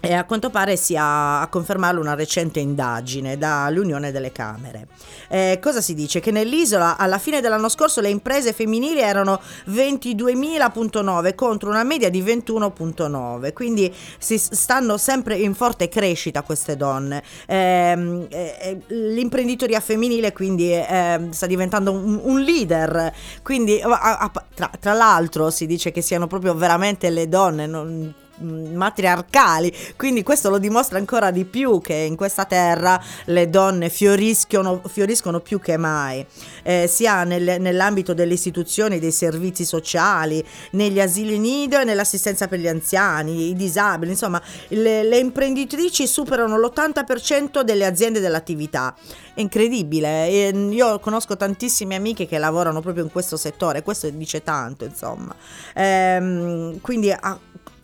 E 0.01 0.15
a 0.15 0.25
quanto 0.25 0.49
pare 0.51 0.77
sia 0.77 1.41
a 1.41 1.49
confermarlo 1.49 2.01
una 2.01 2.15
recente 2.15 2.61
indagine 2.61 3.37
dall'Unione 3.37 4.13
delle 4.13 4.31
Camere. 4.31 4.87
Eh, 5.29 5.59
cosa 5.61 5.81
si 5.81 5.93
dice? 5.95 6.21
Che 6.21 6.31
nell'isola 6.31 6.97
alla 6.97 7.19
fine 7.19 7.41
dell'anno 7.41 7.69
scorso 7.69 8.01
le 8.01 8.09
imprese 8.09 8.53
femminili 8.53 9.01
erano 9.01 9.41
22.000.9 9.69 11.35
contro 11.35 11.71
una 11.71 11.83
media 11.83 12.11
di 12.11 12.23
21.9, 12.23 13.53
quindi 13.53 13.93
si 14.19 14.39
stanno 14.39 14.97
sempre 14.99 15.37
in 15.37 15.55
forte 15.55 15.89
crescita 15.89 16.43
queste 16.43 16.77
donne. 16.77 17.23
Ehm, 17.47 18.27
eh, 18.31 18.81
l'imprenditoria 18.87 19.81
femminile 19.81 20.33
quindi 20.33 20.73
eh, 20.73 21.27
sta 21.31 21.47
diventando 21.47 21.91
un, 21.91 22.21
un 22.23 22.41
leader, 22.41 23.13
quindi 23.43 23.81
a- 23.81 24.19
a- 24.19 24.33
tra, 24.55 24.71
tra 24.79 24.93
l'altro 24.93 25.51
si 25.51 25.67
dice 25.67 25.91
che 25.91 26.03
siano 26.03 26.29
proprio 26.29 26.55
veramente 26.55 27.11
le 27.11 27.29
donne. 27.29 27.67
Non, 27.67 28.15
matriarcali. 28.41 29.75
Quindi 29.97 30.23
questo 30.23 30.51
lo 30.51 30.59
dimostra 30.59 30.99
ancora 30.99 31.31
di 31.31 31.45
più 31.45 31.81
che 31.81 31.95
in 31.95 32.17
questa 32.17 32.45
terra 32.45 33.03
le 33.27 33.49
donne 33.51 33.89
fioriscono, 33.89 34.81
fioriscono 34.87 35.41
più 35.41 35.61
che 35.61 35.77
mai. 35.77 36.25
Eh, 36.63 36.87
sia 36.89 37.25
nel- 37.25 37.61
nell'ambito 37.61 38.15
delle 38.15 38.35
istituzioni 38.35 38.99
dei 38.99 39.13
servizi 39.13 39.65
sociali 39.65 40.45
negli 40.73 41.01
asili 41.01 41.39
nido 41.39 41.79
e 41.79 41.85
nell'assistenza 41.85 42.49
per 42.49 42.59
gli 42.59 42.69
anziani 42.69 43.51
i 43.51 43.55
disabili. 43.55 44.11
Insomma 44.13 44.41
le, 44.69 45.03
le 45.03 45.19
imprenditrici 45.19 46.07
superano 46.07 46.59
l'80% 46.59 47.63
delle 47.63 47.87
aziende 47.87 48.21
dell'attività. 48.21 48.95
È 49.35 49.41
incredibile. 49.41 50.29
E 50.29 50.49
io 50.71 50.99
conosco 51.01 51.37
tantissime 51.37 51.95
amiche 51.95 52.27
che 52.27 52.39
lavorano 52.39 52.81
proprio 52.81 53.05
in 53.05 53.11
questo 53.11 53.37
settore. 53.37 53.83
Questo 53.83 54.09
dice 54.11 54.43
tanto 54.43 54.85
insomma. 54.85 55.35
Ehm, 55.75 56.81
quindi 56.81 57.11
a- 57.13 57.39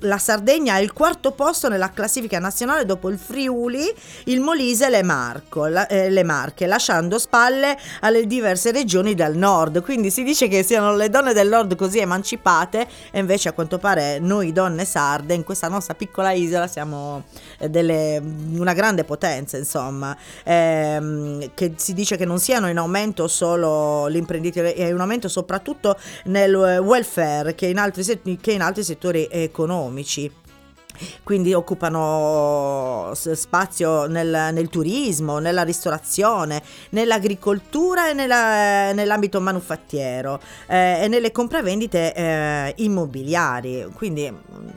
la 0.04 0.18
Sardegna 0.18 0.74
ha 0.74 0.80
il 0.80 0.92
quarto 0.92 1.32
posto 1.32 1.68
nella 1.68 1.90
classifica 1.90 2.38
nazionale 2.38 2.84
dopo 2.84 3.08
il 3.10 3.18
Friuli, 3.18 3.82
il 4.24 4.40
Molise 4.40 4.86
e 4.86 4.90
le, 4.90 5.02
Marco- 5.02 5.66
la- 5.66 5.86
eh, 5.86 6.10
le 6.10 6.22
Marche, 6.22 6.66
lasciando 6.66 7.18
spalle 7.18 7.76
alle 8.00 8.26
diverse 8.26 8.70
regioni 8.72 9.14
del 9.14 9.36
nord. 9.36 9.82
Quindi 9.82 10.10
si 10.10 10.22
dice 10.22 10.48
che 10.48 10.62
siano 10.62 10.94
le 10.94 11.08
donne 11.08 11.32
del 11.32 11.48
nord 11.48 11.74
così 11.76 11.98
emancipate 11.98 12.86
e 13.10 13.18
invece 13.18 13.48
a 13.48 13.52
quanto 13.52 13.78
pare 13.78 14.18
noi 14.18 14.52
donne 14.52 14.84
sarde 14.84 15.34
in 15.34 15.44
questa 15.44 15.68
nostra 15.68 15.94
piccola 15.94 16.32
isola 16.32 16.66
siamo 16.66 17.24
eh, 17.58 17.68
delle- 17.68 18.22
una 18.54 18.72
grande 18.72 19.04
potenza, 19.04 19.56
insomma, 19.56 20.16
Ehm, 20.44 21.50
che 21.54 21.72
si 21.76 21.94
dice 21.94 22.16
che 22.16 22.24
non 22.24 22.38
siano 22.38 22.68
in 22.68 22.76
aumento 22.78 23.26
solo 23.28 24.06
l'imprenditoria, 24.06 24.72
è 24.72 24.84
in 24.90 24.98
aumento 24.98 25.28
soprattutto 25.28 25.96
nel 26.24 26.54
eh, 26.54 26.78
welfare 26.78 27.54
che 27.54 27.66
in 27.66 27.78
altri, 27.78 28.04
che 28.40 28.52
in 28.52 28.60
altri 28.60 28.84
settori 28.84 29.26
economici. 29.30 29.93
realmente 29.94 30.32
Quindi 31.22 31.52
occupano 31.54 33.12
spazio 33.14 34.06
nel, 34.06 34.50
nel 34.52 34.68
turismo, 34.68 35.38
nella 35.38 35.62
ristorazione, 35.62 36.62
nell'agricoltura 36.90 38.10
e 38.10 38.12
nella- 38.12 38.92
nell'ambito 38.92 39.40
manufattiero 39.40 40.40
eh, 40.66 41.00
e 41.02 41.08
nelle 41.08 41.32
compravendite 41.32 42.14
eh, 42.14 42.72
immobiliari. 42.76 43.86
Quindi 43.94 44.30
mh, 44.30 44.36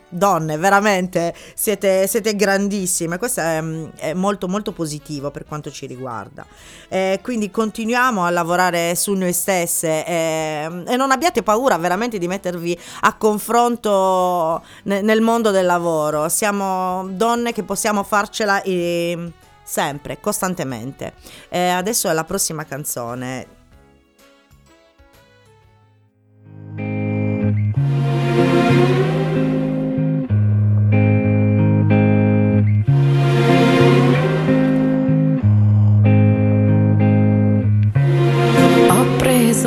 donne, 0.09 0.57
veramente 0.57 1.33
siete, 1.53 2.07
siete 2.07 2.35
grandissime. 2.35 3.17
Questo 3.17 3.41
è, 3.41 3.61
mh, 3.61 3.91
è 3.97 4.13
molto 4.13 4.47
molto 4.47 4.71
positivo 4.71 5.31
per 5.31 5.45
quanto 5.45 5.69
ci 5.69 5.85
riguarda. 5.85 6.45
Eh, 6.89 7.19
quindi 7.21 7.51
continuiamo 7.51 8.23
a 8.23 8.29
lavorare 8.29 8.95
su 8.95 9.13
noi 9.13 9.33
stesse 9.33 10.05
eh, 10.05 10.83
e 10.87 10.95
non 10.95 11.11
abbiate 11.11 11.43
paura 11.43 11.77
veramente 11.77 12.17
di 12.17 12.27
mettervi 12.27 12.77
a 13.01 13.15
confronto 13.15 14.63
ne- 14.83 15.01
nel 15.01 15.21
mondo 15.21 15.51
del 15.51 15.65
lavoro 15.65 16.06
loro, 16.09 16.29
siamo 16.29 17.07
donne 17.09 17.51
che 17.51 17.63
possiamo 17.63 18.03
farcela 18.03 18.61
e... 18.61 19.31
sempre, 19.63 20.19
costantemente. 20.19 21.13
E 21.49 21.69
adesso 21.69 22.09
è 22.09 22.13
la 22.13 22.23
prossima 22.23 22.65
canzone. 22.65 23.55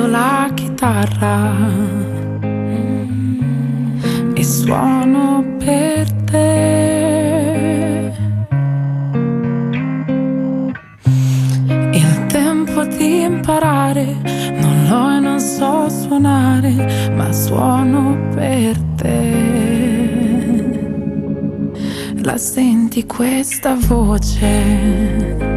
la 0.06 0.50
chitarra 0.54 2.00
suono 4.70 5.56
per 5.58 6.10
te. 6.10 6.19
Il 11.92 12.26
tempo 12.28 12.84
di 12.84 13.22
imparare, 13.22 14.16
non 14.60 14.86
l'ho 14.88 15.16
e 15.16 15.20
non 15.20 15.40
so 15.40 15.88
suonare, 15.88 17.10
ma 17.14 17.32
suono 17.32 18.16
per 18.34 18.78
te. 18.96 19.48
La 22.22 22.36
senti 22.36 23.04
questa 23.06 23.74
voce? 23.74 25.49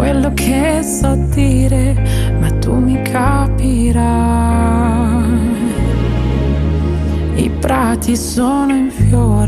Quello 0.00 0.32
che 0.32 0.82
so 0.82 1.14
dire, 1.28 1.94
ma 2.40 2.50
tu 2.52 2.74
mi 2.74 3.02
capirai. 3.02 3.98
I 7.34 7.50
prati 7.60 8.16
sono 8.16 8.74
in 8.74 8.90
fiore, 8.90 9.39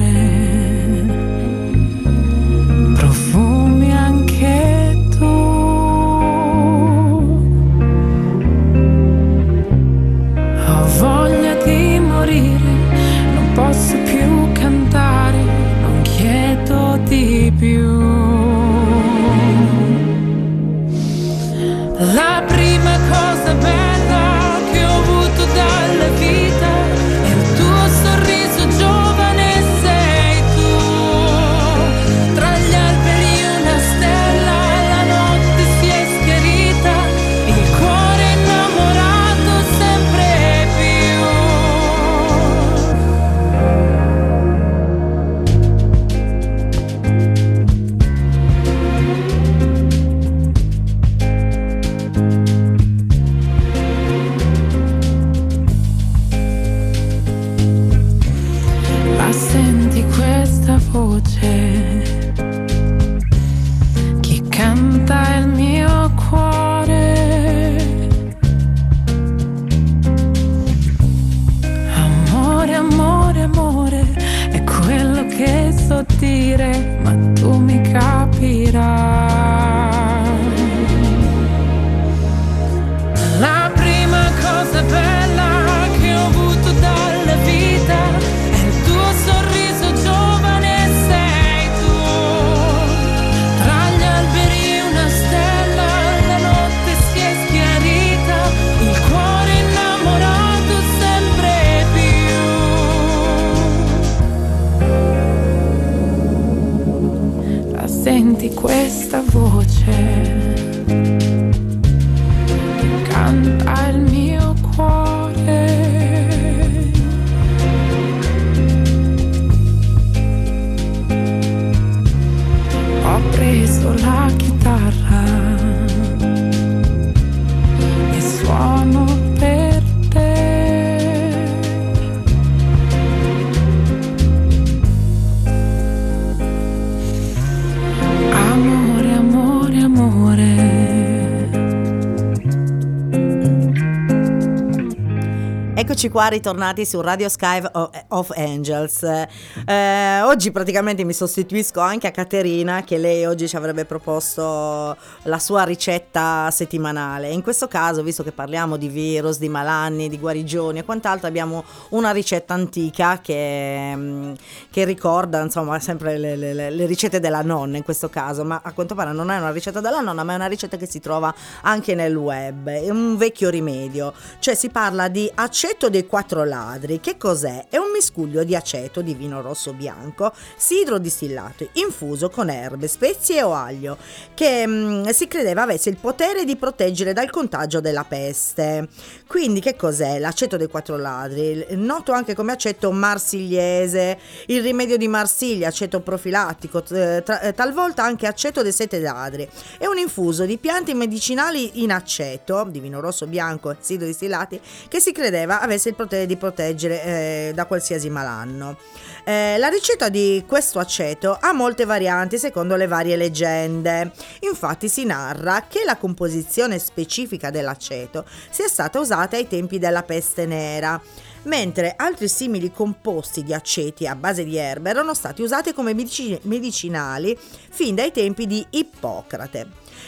Eccoci 146.02 146.18
qua 146.18 146.26
ritornati 146.26 146.84
su 146.84 147.00
Radio 147.00 147.28
Sky 147.28 147.62
o- 147.74 147.90
of 148.08 148.32
Angels. 148.34 149.04
Eh, 149.04 150.20
oggi 150.22 150.50
praticamente 150.50 151.04
mi 151.04 151.12
sostituisco 151.12 151.78
anche 151.78 152.08
a 152.08 152.10
Caterina 152.10 152.82
che 152.82 152.98
lei 152.98 153.24
oggi 153.24 153.46
ci 153.46 153.54
avrebbe 153.54 153.84
proposto 153.84 154.96
la 155.22 155.38
sua 155.38 155.62
ricetta 155.62 156.50
settimanale. 156.50 157.28
In 157.28 157.40
questo 157.40 157.68
caso, 157.68 158.02
visto 158.02 158.24
che 158.24 158.32
parliamo 158.32 158.76
di 158.76 158.88
virus, 158.88 159.38
di 159.38 159.48
malanni, 159.48 160.08
di 160.08 160.18
guarigioni 160.18 160.80
e 160.80 160.84
quant'altro, 160.84 161.28
abbiamo 161.28 161.62
una 161.90 162.10
ricetta 162.10 162.52
antica 162.52 163.20
che, 163.20 163.92
mm, 163.94 164.32
che 164.72 164.84
ricorda 164.84 165.40
insomma 165.40 165.78
sempre 165.78 166.18
le- 166.18 166.34
le- 166.34 166.70
le 166.70 166.86
ricette 166.86 167.20
della 167.20 167.42
nonna 167.42 167.76
in 167.76 167.84
questo 167.84 168.08
caso, 168.08 168.42
ma 168.42 168.60
a 168.64 168.72
quanto 168.72 168.96
pare 168.96 169.12
non 169.12 169.30
è 169.30 169.38
una 169.38 169.52
ricetta 169.52 169.78
della 169.80 170.00
nonna, 170.00 170.24
ma 170.24 170.32
è 170.32 170.34
una 170.34 170.46
ricetta 170.46 170.76
che 170.76 170.86
si 170.86 170.98
trova 170.98 171.32
anche 171.60 171.94
nel 171.94 172.16
web. 172.16 172.68
È 172.68 172.90
un 172.90 173.16
vecchio 173.16 173.50
rimedio, 173.50 174.12
cioè 174.40 174.56
si 174.56 174.68
parla 174.68 175.06
di 175.06 175.30
aceto 175.36 175.90
dei 175.92 176.06
quattro 176.06 176.44
ladri. 176.44 176.98
Che 176.98 177.16
cos'è? 177.16 177.66
È 177.68 177.76
un 177.76 177.92
miscuglio 177.92 178.42
di 178.42 178.56
aceto 178.56 179.02
di 179.02 179.14
vino 179.14 179.40
rosso 179.40 179.72
bianco, 179.72 180.32
sidro 180.56 180.98
distillato, 180.98 181.68
infuso 181.74 182.28
con 182.30 182.50
erbe, 182.50 182.88
spezie 182.88 183.42
o 183.44 183.52
aglio, 183.52 183.96
che 184.34 184.66
mm, 184.66 185.04
si 185.10 185.28
credeva 185.28 185.62
avesse 185.62 185.90
il 185.90 185.98
potere 185.98 186.44
di 186.44 186.56
proteggere 186.56 187.12
dal 187.12 187.30
contagio 187.30 187.80
della 187.80 188.04
peste. 188.04 188.88
Quindi 189.26 189.60
che 189.60 189.76
cos'è? 189.76 190.18
L'aceto 190.18 190.56
dei 190.56 190.68
quattro 190.68 190.96
ladri, 190.96 191.64
noto 191.70 192.12
anche 192.12 192.34
come 192.34 192.52
aceto 192.52 192.90
marsigliese, 192.90 194.18
il 194.46 194.62
rimedio 194.62 194.96
di 194.96 195.08
Marsiglia, 195.08 195.68
aceto 195.68 196.00
profilattico, 196.00 196.82
t- 196.82 197.22
tra- 197.22 197.40
eh, 197.40 197.52
talvolta 197.52 198.02
anche 198.02 198.26
aceto 198.26 198.62
dei 198.62 198.72
sette 198.72 198.98
ladri. 198.98 199.48
È 199.78 199.86
un 199.86 199.98
infuso 199.98 200.44
di 200.44 200.56
piante 200.58 200.94
medicinali 200.94 201.82
in 201.82 201.92
aceto, 201.92 202.66
di 202.70 202.80
vino 202.80 203.00
rosso 203.00 203.26
bianco 203.26 203.76
sidro 203.80 204.06
distillati, 204.06 204.60
che 204.88 205.00
si 205.00 205.12
credeva 205.12 205.60
avesse 205.60 205.81
il 205.88 205.94
potere 205.94 206.26
di 206.26 206.36
proteggere 206.36 207.02
eh, 207.02 207.52
da 207.54 207.66
qualsiasi 207.66 208.10
malanno. 208.10 208.76
Eh, 209.24 209.56
la 209.58 209.68
ricetta 209.68 210.08
di 210.08 210.44
questo 210.46 210.78
aceto 210.78 211.36
ha 211.40 211.52
molte 211.52 211.84
varianti 211.84 212.38
secondo 212.38 212.76
le 212.76 212.86
varie 212.86 213.16
leggende. 213.16 214.10
Infatti 214.40 214.88
si 214.88 215.04
narra 215.04 215.66
che 215.68 215.84
la 215.84 215.96
composizione 215.96 216.78
specifica 216.78 217.50
dell'aceto 217.50 218.24
sia 218.50 218.68
stata 218.68 218.98
usata 218.98 219.36
ai 219.36 219.46
tempi 219.46 219.78
della 219.78 220.02
peste 220.02 220.46
nera 220.46 221.00
mentre 221.44 221.94
altri 221.96 222.28
simili 222.28 222.70
composti 222.70 223.42
di 223.42 223.54
aceti 223.54 224.06
a 224.06 224.14
base 224.14 224.44
di 224.44 224.56
erbe 224.56 224.90
erano 224.90 225.14
stati 225.14 225.42
usati 225.42 225.72
come 225.72 225.94
medici- 225.94 226.38
medicinali 226.42 227.36
fin 227.38 227.94
dai 227.94 228.12
tempi 228.12 228.46
di 228.46 228.64
Ippocrate. 228.70 229.66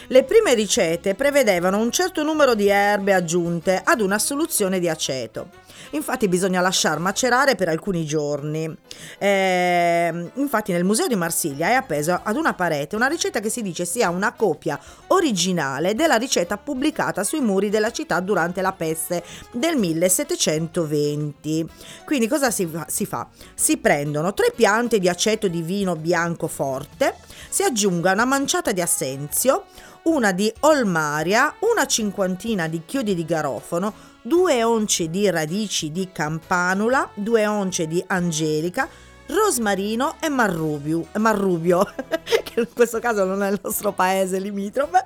Le 0.08 0.24
prime 0.24 0.54
ricette 0.54 1.14
prevedevano 1.14 1.78
un 1.78 1.90
certo 1.90 2.22
numero 2.22 2.54
di 2.54 2.68
erbe 2.68 3.14
aggiunte 3.14 3.80
ad 3.82 4.00
una 4.00 4.18
soluzione 4.18 4.78
di 4.78 4.88
aceto. 4.88 5.62
Infatti 5.90 6.28
bisogna 6.28 6.60
lasciar 6.60 6.98
macerare 6.98 7.54
per 7.54 7.68
alcuni 7.68 8.04
giorni. 8.04 8.74
Ehm, 9.18 10.30
infatti 10.34 10.72
nel 10.72 10.84
museo 10.84 11.06
di 11.06 11.16
Marsiglia 11.16 11.68
è 11.68 11.72
appeso 11.72 12.20
ad 12.22 12.36
una 12.36 12.54
parete 12.54 12.96
una 12.96 13.06
ricetta 13.06 13.40
che 13.40 13.48
si 13.48 13.62
dice 13.62 13.84
sia 13.84 14.08
una 14.10 14.32
copia 14.32 14.78
originale 15.08 15.94
della 15.94 16.16
ricetta 16.16 16.56
pubblicata 16.56 17.24
sui 17.24 17.40
muri 17.40 17.70
della 17.70 17.90
città 17.90 18.20
durante 18.20 18.60
la 18.60 18.72
peste 18.72 19.22
del 19.52 19.76
1720. 19.76 21.68
Quindi 22.04 22.28
cosa 22.28 22.50
si 22.50 22.66
fa? 22.66 22.86
Si, 22.88 23.06
fa? 23.06 23.28
si 23.54 23.76
prendono 23.76 24.34
tre 24.34 24.52
piante 24.54 24.98
di 24.98 25.08
aceto 25.08 25.48
di 25.48 25.62
vino 25.62 25.96
bianco 25.96 26.48
forte, 26.48 27.16
si 27.48 27.62
aggiunga 27.62 28.12
una 28.12 28.24
manciata 28.24 28.72
di 28.72 28.80
assenzio, 28.80 29.64
una 30.04 30.32
di 30.32 30.52
olmaria, 30.60 31.54
una 31.60 31.86
cinquantina 31.86 32.68
di 32.68 32.82
chiodi 32.84 33.14
di 33.14 33.24
garofano, 33.24 34.12
due 34.26 34.62
once 34.62 35.10
di 35.10 35.28
radici 35.28 35.92
di 35.92 36.08
campanula, 36.10 37.10
due 37.12 37.46
once 37.46 37.86
di 37.86 38.02
angelica, 38.06 38.88
rosmarino 39.26 40.16
e 40.18 40.30
marrubio, 40.30 41.08
marrubio 41.18 41.84
che 42.42 42.60
in 42.60 42.68
questo 42.72 43.00
caso 43.00 43.24
non 43.24 43.42
è 43.42 43.50
il 43.50 43.60
nostro 43.62 43.92
paese 43.92 44.38
limitrofe, 44.38 45.04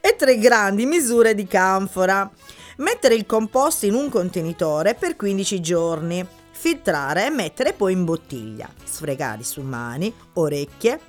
e 0.00 0.16
tre 0.16 0.38
grandi 0.38 0.84
misure 0.84 1.34
di 1.34 1.46
canfora. 1.46 2.28
Mettere 2.78 3.14
il 3.14 3.24
composto 3.24 3.86
in 3.86 3.94
un 3.94 4.10
contenitore 4.10 4.94
per 4.94 5.14
15 5.14 5.60
giorni, 5.60 6.26
filtrare 6.50 7.26
e 7.26 7.30
mettere 7.30 7.72
poi 7.72 7.92
in 7.92 8.04
bottiglia. 8.04 8.68
Sfregare 8.82 9.44
su 9.44 9.62
mani, 9.62 10.12
orecchie, 10.34 11.00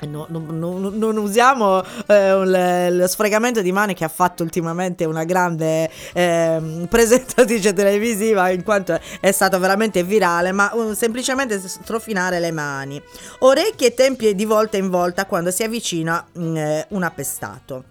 No, 0.00 0.26
no, 0.28 0.38
no, 0.38 0.90
non 0.90 1.16
usiamo 1.16 1.82
eh, 2.06 2.90
lo 2.90 3.06
sfregamento 3.06 3.62
di 3.62 3.72
mani 3.72 3.94
che 3.94 4.04
ha 4.04 4.08
fatto 4.08 4.42
ultimamente 4.42 5.06
una 5.06 5.24
grande 5.24 5.90
ehm, 6.12 6.86
presentatrice 6.90 7.72
televisiva 7.72 8.50
in 8.50 8.62
quanto 8.62 8.98
è 9.20 9.32
stato 9.32 9.58
veramente 9.58 10.02
virale, 10.02 10.52
ma 10.52 10.70
uh, 10.74 10.92
semplicemente 10.92 11.58
strofinare 11.58 12.40
le 12.40 12.52
mani, 12.52 13.02
orecchie 13.38 13.88
e 13.88 13.94
tempie 13.94 14.34
di 14.34 14.44
volta 14.44 14.76
in 14.76 14.90
volta 14.90 15.24
quando 15.24 15.50
si 15.50 15.62
avvicina 15.62 16.24
mm, 16.38 16.56
eh, 16.56 16.86
un 16.90 17.02
appestato. 17.02 17.84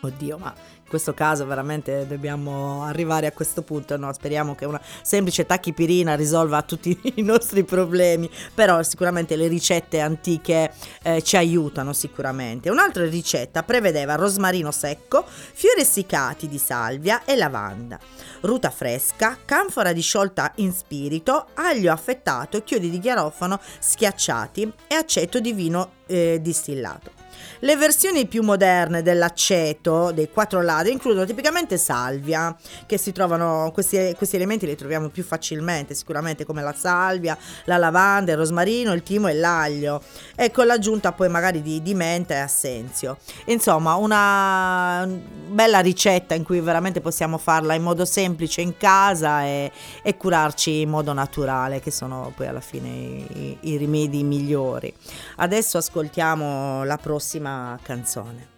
Oddio, 0.00 0.36
ma 0.38 0.54
in 0.86 0.92
questo 0.92 1.14
caso 1.14 1.44
veramente 1.46 2.06
dobbiamo 2.06 2.84
arrivare 2.84 3.26
a 3.26 3.32
questo 3.32 3.62
punto, 3.62 3.96
no? 3.96 4.12
Speriamo 4.12 4.54
che 4.54 4.66
una 4.66 4.80
semplice 5.02 5.44
tachipirina 5.44 6.14
risolva 6.14 6.62
tutti 6.62 6.96
i 7.16 7.22
nostri 7.22 7.64
problemi, 7.64 8.30
però 8.54 8.80
sicuramente 8.84 9.34
le 9.34 9.48
ricette 9.48 9.98
antiche 9.98 10.72
eh, 11.02 11.22
ci 11.22 11.36
aiutano 11.36 11.92
sicuramente. 11.92 12.70
Un'altra 12.70 13.04
ricetta 13.04 13.64
prevedeva 13.64 14.14
rosmarino 14.14 14.70
secco, 14.70 15.24
fiori 15.26 15.80
essiccati 15.80 16.46
di 16.46 16.58
salvia 16.58 17.24
e 17.24 17.34
lavanda, 17.34 17.98
ruta 18.42 18.70
fresca, 18.70 19.38
canfora 19.44 19.92
disciolta 19.92 20.52
in 20.56 20.72
spirito, 20.72 21.48
aglio 21.54 21.90
affettato, 21.90 22.62
chiodi 22.62 22.90
di 22.90 23.00
garofano 23.00 23.58
schiacciati 23.80 24.72
e 24.86 24.94
aceto 24.94 25.40
di 25.40 25.52
vino 25.52 25.90
eh, 26.06 26.38
distillato. 26.40 27.15
Le 27.60 27.76
versioni 27.76 28.26
più 28.26 28.42
moderne 28.42 29.02
dell'aceto, 29.02 30.12
dei 30.12 30.30
quattro 30.30 30.60
ladri, 30.60 30.92
includono 30.92 31.24
tipicamente 31.24 31.78
salvia, 31.78 32.54
che 32.84 32.98
si 32.98 33.12
trovano, 33.12 33.70
questi, 33.72 34.14
questi 34.14 34.36
elementi 34.36 34.66
li 34.66 34.76
troviamo 34.76 35.08
più 35.08 35.24
facilmente, 35.24 35.94
sicuramente 35.94 36.44
come 36.44 36.62
la 36.62 36.74
salvia, 36.74 37.36
la 37.64 37.78
lavanda, 37.78 38.32
il 38.32 38.38
rosmarino, 38.38 38.92
il 38.92 39.02
timo 39.02 39.28
e 39.28 39.34
l'aglio, 39.34 40.02
e 40.34 40.50
con 40.50 40.66
l'aggiunta 40.66 41.12
poi 41.12 41.30
magari 41.30 41.62
di, 41.62 41.80
di 41.80 41.94
menta 41.94 42.34
e 42.34 42.38
assenzio. 42.40 43.16
Insomma, 43.46 43.94
una 43.94 45.08
bella 45.48 45.80
ricetta 45.80 46.34
in 46.34 46.42
cui 46.42 46.60
veramente 46.60 47.00
possiamo 47.00 47.38
farla 47.38 47.72
in 47.72 47.82
modo 47.82 48.04
semplice 48.04 48.60
in 48.60 48.76
casa 48.76 49.44
e, 49.44 49.72
e 50.02 50.16
curarci 50.18 50.80
in 50.80 50.90
modo 50.90 51.14
naturale, 51.14 51.80
che 51.80 51.90
sono 51.90 52.32
poi 52.36 52.48
alla 52.48 52.60
fine 52.60 52.88
i, 52.88 53.56
i 53.60 53.76
rimedi 53.78 54.22
migliori. 54.24 54.92
Adesso 55.36 55.78
ascoltiamo 55.78 56.84
la 56.84 56.98
prossima 56.98 57.44
canzone. 57.82 58.55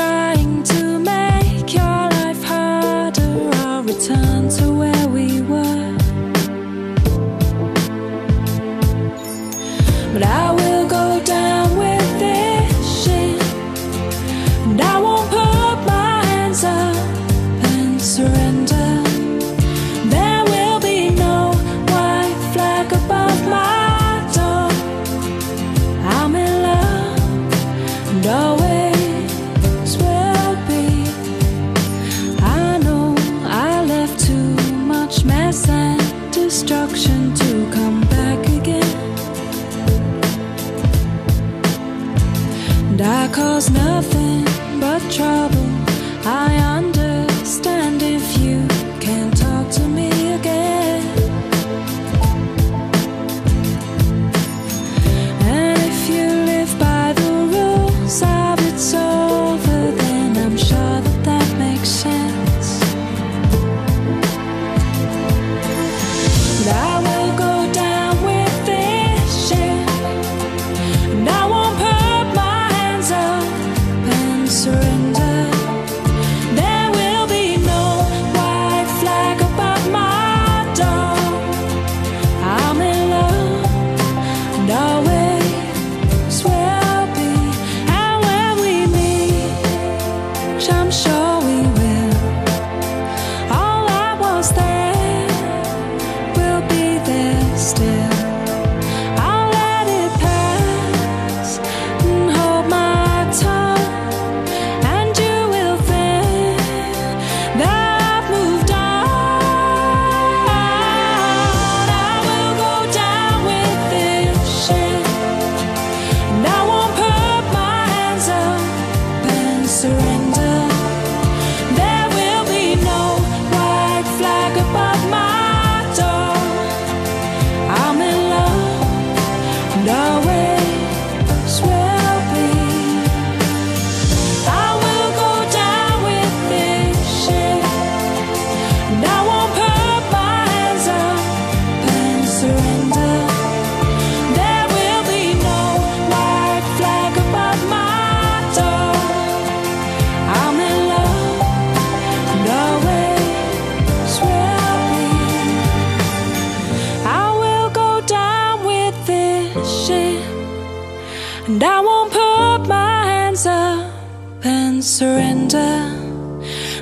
shine. 0.00 0.29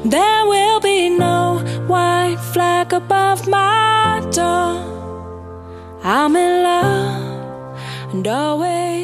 There 0.05 0.47
will 0.47 0.81
be 0.81 1.09
no 1.09 1.59
white 1.89 2.39
flag 2.53 2.93
above 2.93 3.49
my 3.49 4.21
door. 4.31 4.79
I'm 6.05 6.37
in 6.37 6.63
love. 6.63 7.18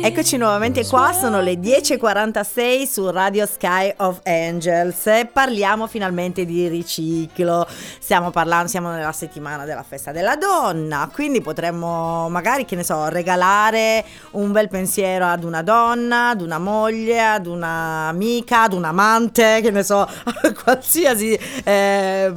Eccoci 0.02 0.38
nuovamente 0.38 0.86
qua, 0.86 1.12
sono 1.12 1.42
le 1.42 1.54
10.46 1.54 2.86
su 2.86 3.10
Radio 3.10 3.44
Sky 3.44 3.92
of 3.98 4.20
Angels 4.24 5.06
e 5.06 5.28
parliamo 5.30 5.86
finalmente 5.86 6.46
di 6.46 6.68
riciclo. 6.68 7.66
Stiamo 7.98 8.30
parlando, 8.30 8.68
siamo 8.68 8.90
nella 8.90 9.12
settimana 9.12 9.66
della 9.66 9.82
festa 9.82 10.10
della 10.10 10.36
donna, 10.36 11.10
quindi 11.12 11.42
potremmo 11.42 12.30
magari, 12.30 12.64
che 12.64 12.76
ne 12.76 12.82
so, 12.82 13.08
regalare 13.08 14.04
un 14.32 14.52
bel 14.52 14.68
pensiero 14.68 15.26
ad 15.26 15.44
una 15.44 15.62
donna, 15.62 16.30
ad 16.30 16.40
una 16.40 16.58
moglie, 16.58 17.22
ad 17.22 17.46
un'amica, 17.46 18.62
ad 18.62 18.72
un 18.72 18.84
amante, 18.84 19.60
che 19.62 19.70
ne 19.70 19.82
so, 19.82 20.08
qualsiasi, 20.64 21.38
eh, 21.62 22.32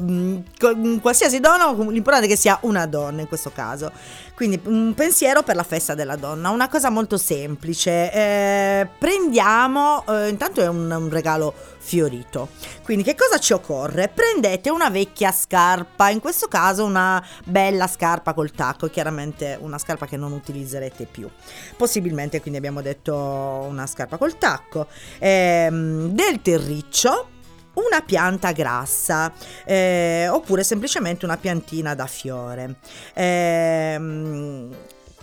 qualsiasi 1.02 1.40
donna, 1.40 1.72
l'importante 1.72 2.26
è 2.26 2.30
che 2.30 2.36
sia 2.36 2.58
una 2.64 2.86
donna 2.86 3.22
in 3.22 3.28
questo 3.28 3.52
caso. 3.54 3.92
Quindi 4.38 4.62
un 4.66 4.94
pensiero 4.94 5.42
per 5.42 5.56
la 5.56 5.64
festa 5.64 5.96
della 5.96 6.16
donna, 6.16 6.52
una 6.52 6.70
cosa 6.70 6.92
molto 6.92 7.18
semplice. 7.18 8.14
Eh, 8.14 8.88
prendiamo, 9.00 10.06
eh, 10.08 10.28
intanto 10.28 10.62
è 10.62 10.68
un, 10.68 10.92
un 10.92 11.10
regalo 11.10 11.56
fiorito. 11.80 12.50
Quindi 12.84 13.04
che 13.04 13.16
cosa 13.16 13.40
ci 13.40 13.54
occorre? 13.54 14.10
Prendete 14.14 14.70
una 14.70 14.92
vecchia 14.92 15.32
scarpa, 15.32 16.10
in 16.10 16.20
questo 16.20 16.48
caso 16.48 16.86
una 16.86 17.26
bella 17.46 17.88
scarpa 17.88 18.36
col 18.36 18.52
tacco, 18.52 18.90
chiaramente 18.90 19.58
una 19.60 19.80
scarpa 19.80 20.06
che 20.06 20.18
non 20.18 20.34
utilizzerete 20.34 21.06
più. 21.06 21.28
Possibilmente 21.76 22.40
quindi 22.40 22.60
abbiamo 22.60 22.84
detto 22.84 23.16
una 23.16 23.88
scarpa 23.88 24.18
col 24.18 24.38
tacco, 24.38 24.86
ehm, 25.18 26.10
del 26.10 26.44
terriccio 26.44 27.30
una 27.78 28.02
pianta 28.02 28.52
grassa 28.52 29.32
eh, 29.66 30.28
oppure 30.30 30.64
semplicemente 30.64 31.26
una 31.26 31.38
piantina 31.38 31.96
da 31.96 32.08
fiore. 32.08 32.76
Ehm, 33.14 34.76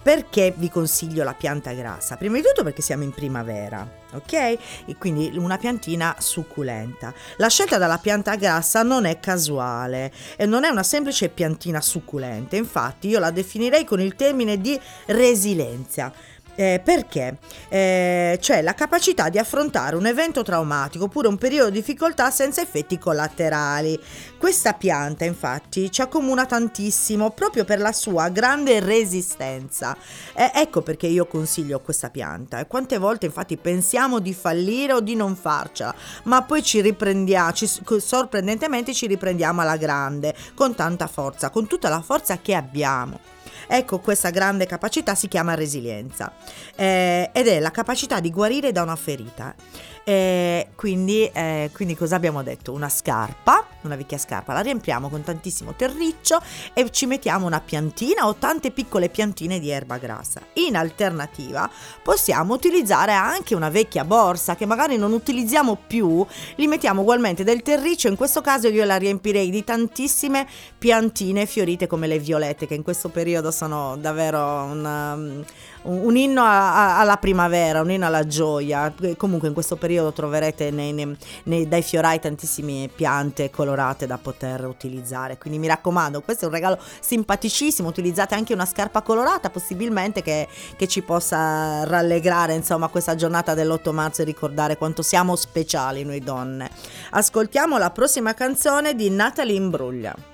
perché 0.04 0.52
vi 0.54 0.68
consiglio 0.68 1.24
la 1.24 1.32
pianta 1.32 1.72
grassa? 1.72 2.16
Prima 2.16 2.36
di 2.36 2.42
tutto 2.42 2.62
perché 2.62 2.82
siamo 2.82 3.04
in 3.04 3.12
primavera, 3.12 3.88
ok? 4.12 4.32
E 4.34 4.96
quindi 4.98 5.32
una 5.34 5.56
piantina 5.56 6.14
succulenta. 6.18 7.14
La 7.38 7.48
scelta 7.48 7.78
della 7.78 7.96
pianta 7.96 8.36
grassa 8.36 8.82
non 8.82 9.06
è 9.06 9.18
casuale 9.18 10.12
e 10.36 10.44
non 10.44 10.64
è 10.64 10.68
una 10.68 10.82
semplice 10.82 11.30
piantina 11.30 11.80
succulenta, 11.80 12.54
infatti 12.54 13.08
io 13.08 13.18
la 13.18 13.30
definirei 13.30 13.86
con 13.86 13.98
il 13.98 14.14
termine 14.14 14.60
di 14.60 14.78
resilienza. 15.06 16.12
Eh, 16.56 16.80
perché? 16.84 17.38
Eh, 17.68 18.38
cioè 18.40 18.62
la 18.62 18.74
capacità 18.74 19.28
di 19.28 19.38
affrontare 19.38 19.96
un 19.96 20.06
evento 20.06 20.42
traumatico 20.42 21.04
oppure 21.04 21.26
un 21.26 21.36
periodo 21.36 21.70
di 21.70 21.78
difficoltà 21.78 22.30
senza 22.30 22.60
effetti 22.62 22.98
collaterali. 22.98 23.98
Questa 24.38 24.72
pianta 24.74 25.24
infatti 25.24 25.90
ci 25.90 26.00
accomuna 26.00 26.46
tantissimo 26.46 27.30
proprio 27.30 27.64
per 27.64 27.80
la 27.80 27.92
sua 27.92 28.28
grande 28.28 28.78
resistenza. 28.80 29.96
Eh, 30.34 30.50
ecco 30.54 30.82
perché 30.82 31.06
io 31.06 31.26
consiglio 31.26 31.80
questa 31.80 32.10
pianta. 32.10 32.60
E 32.60 32.66
quante 32.66 32.98
volte 32.98 33.26
infatti 33.26 33.56
pensiamo 33.56 34.20
di 34.20 34.32
fallire 34.32 34.92
o 34.92 35.00
di 35.00 35.14
non 35.16 35.34
farcela, 35.34 35.94
ma 36.24 36.42
poi 36.42 36.62
ci 36.62 36.80
riprendiamo, 36.80 37.52
ci, 37.52 37.68
sorprendentemente 37.98 38.94
ci 38.94 39.06
riprendiamo 39.06 39.60
alla 39.60 39.76
grande, 39.76 40.34
con 40.54 40.74
tanta 40.74 41.06
forza, 41.08 41.50
con 41.50 41.66
tutta 41.66 41.88
la 41.88 42.00
forza 42.00 42.38
che 42.38 42.54
abbiamo. 42.54 43.33
Ecco, 43.66 43.98
questa 43.98 44.30
grande 44.30 44.66
capacità 44.66 45.14
si 45.14 45.28
chiama 45.28 45.54
resilienza 45.54 46.32
eh, 46.76 47.30
ed 47.32 47.46
è 47.46 47.60
la 47.60 47.70
capacità 47.70 48.20
di 48.20 48.30
guarire 48.30 48.72
da 48.72 48.82
una 48.82 48.96
ferita. 48.96 49.54
Eh, 50.04 50.68
quindi, 50.74 51.30
eh, 51.32 51.70
quindi 51.72 51.96
cosa 51.96 52.16
abbiamo 52.16 52.42
detto? 52.42 52.72
Una 52.72 52.88
scarpa, 52.88 53.66
una 53.86 53.96
vecchia 53.96 54.18
scarpa, 54.18 54.52
la 54.52 54.60
riempiamo 54.60 55.08
con 55.08 55.22
tantissimo 55.22 55.74
terriccio 55.74 56.40
e 56.72 56.90
ci 56.90 57.06
mettiamo 57.06 57.46
una 57.46 57.60
piantina 57.60 58.26
o 58.26 58.34
tante 58.34 58.70
piccole 58.70 59.08
piantine 59.08 59.58
di 59.58 59.70
erba 59.70 59.98
grassa. 59.98 60.40
In 60.54 60.76
alternativa 60.76 61.68
possiamo 62.02 62.54
utilizzare 62.54 63.12
anche 63.12 63.54
una 63.54 63.68
vecchia 63.70 64.04
borsa 64.04 64.56
che 64.56 64.66
magari 64.66 64.96
non 64.96 65.12
utilizziamo 65.12 65.78
più, 65.86 66.24
li 66.56 66.66
mettiamo 66.66 67.02
ugualmente 67.02 67.44
del 67.44 67.62
terriccio, 67.62 68.08
in 68.08 68.16
questo 68.16 68.40
caso 68.40 68.68
io 68.68 68.84
la 68.84 68.96
riempirei 68.96 69.50
di 69.50 69.62
tantissime 69.64 70.46
piantine 70.78 71.46
fiorite 71.46 71.86
come 71.86 72.06
le 72.06 72.18
violette 72.18 72.66
che 72.66 72.74
in 72.74 72.82
questo 72.82 73.08
periodo 73.08 73.50
sono 73.50 73.96
davvero 73.96 74.38
una, 74.64 75.12
un, 75.14 75.44
un 75.82 76.16
inno 76.16 76.42
a- 76.42 76.74
a- 76.96 77.00
alla 77.00 77.16
primavera, 77.16 77.80
un 77.80 77.90
inno 77.90 78.06
alla 78.06 78.26
gioia. 78.26 78.92
Comunque 79.16 79.48
in 79.48 79.54
questo 79.54 79.76
periodo 79.76 80.12
troverete 80.12 80.70
nei, 80.70 80.92
nei- 80.92 81.16
nei- 81.44 81.68
dai 81.68 81.82
fiorai 81.82 82.20
tantissime 82.20 82.88
piante 82.94 83.50
colorate 83.50 83.72
da 84.06 84.18
poter 84.18 84.64
utilizzare. 84.64 85.38
Quindi 85.38 85.58
mi 85.58 85.66
raccomando, 85.66 86.20
questo 86.22 86.44
è 86.44 86.48
un 86.48 86.54
regalo 86.54 86.78
simpaticissimo. 87.00 87.88
Utilizzate 87.88 88.34
anche 88.34 88.54
una 88.54 88.66
scarpa 88.66 89.02
colorata, 89.02 89.50
possibilmente 89.50 90.22
che, 90.22 90.48
che 90.76 90.88
ci 90.88 91.02
possa 91.02 91.84
rallegrare 91.84 92.54
insomma 92.54 92.88
questa 92.88 93.14
giornata 93.14 93.54
dell'8 93.54 93.92
marzo 93.92 94.22
e 94.22 94.24
ricordare 94.24 94.76
quanto 94.76 95.02
siamo 95.02 95.36
speciali 95.36 96.04
noi 96.04 96.20
donne. 96.20 96.70
Ascoltiamo 97.10 97.78
la 97.78 97.90
prossima 97.90 98.34
canzone 98.34 98.94
di 98.94 99.10
Natalie 99.10 99.56
Imbruglia. 99.56 100.33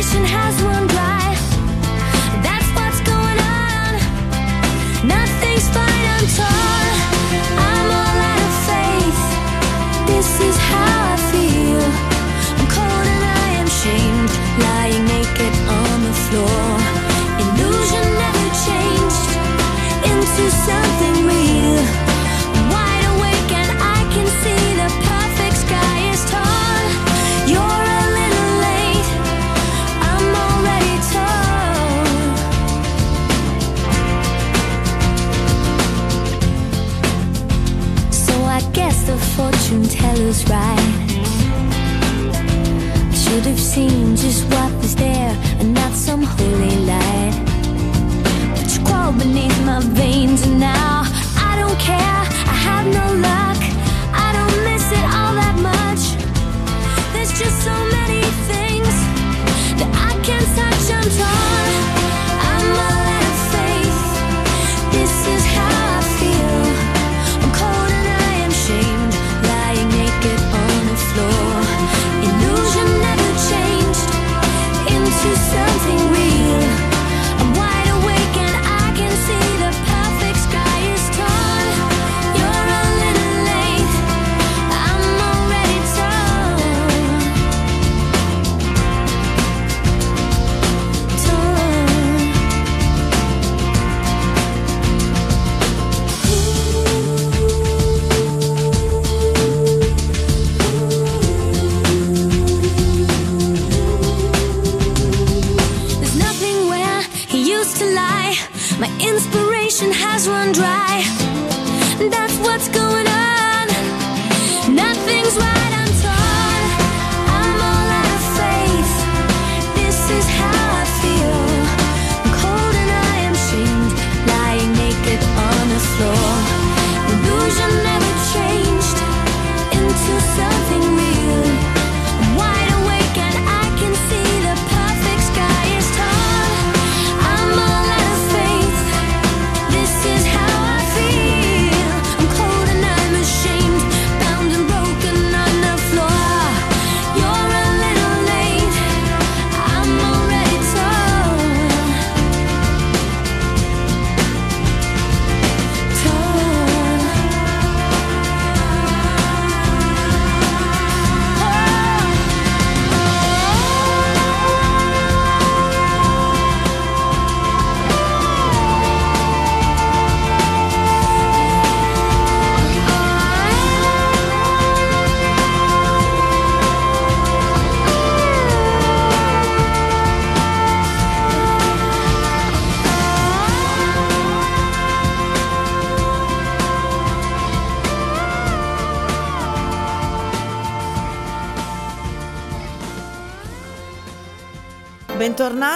Has 0.00 0.56
run 0.62 0.86
dry. 0.86 1.36
That's 2.40 2.68
what's 2.72 3.00
going 3.04 3.38
on. 3.68 3.92
Nothing's 5.06 5.68
fine. 5.68 5.90
I'm 7.68 7.88
all 8.00 8.18
out 8.32 8.40
of 8.48 8.54
faith. 8.64 9.20
This 10.08 10.40
is 10.40 10.56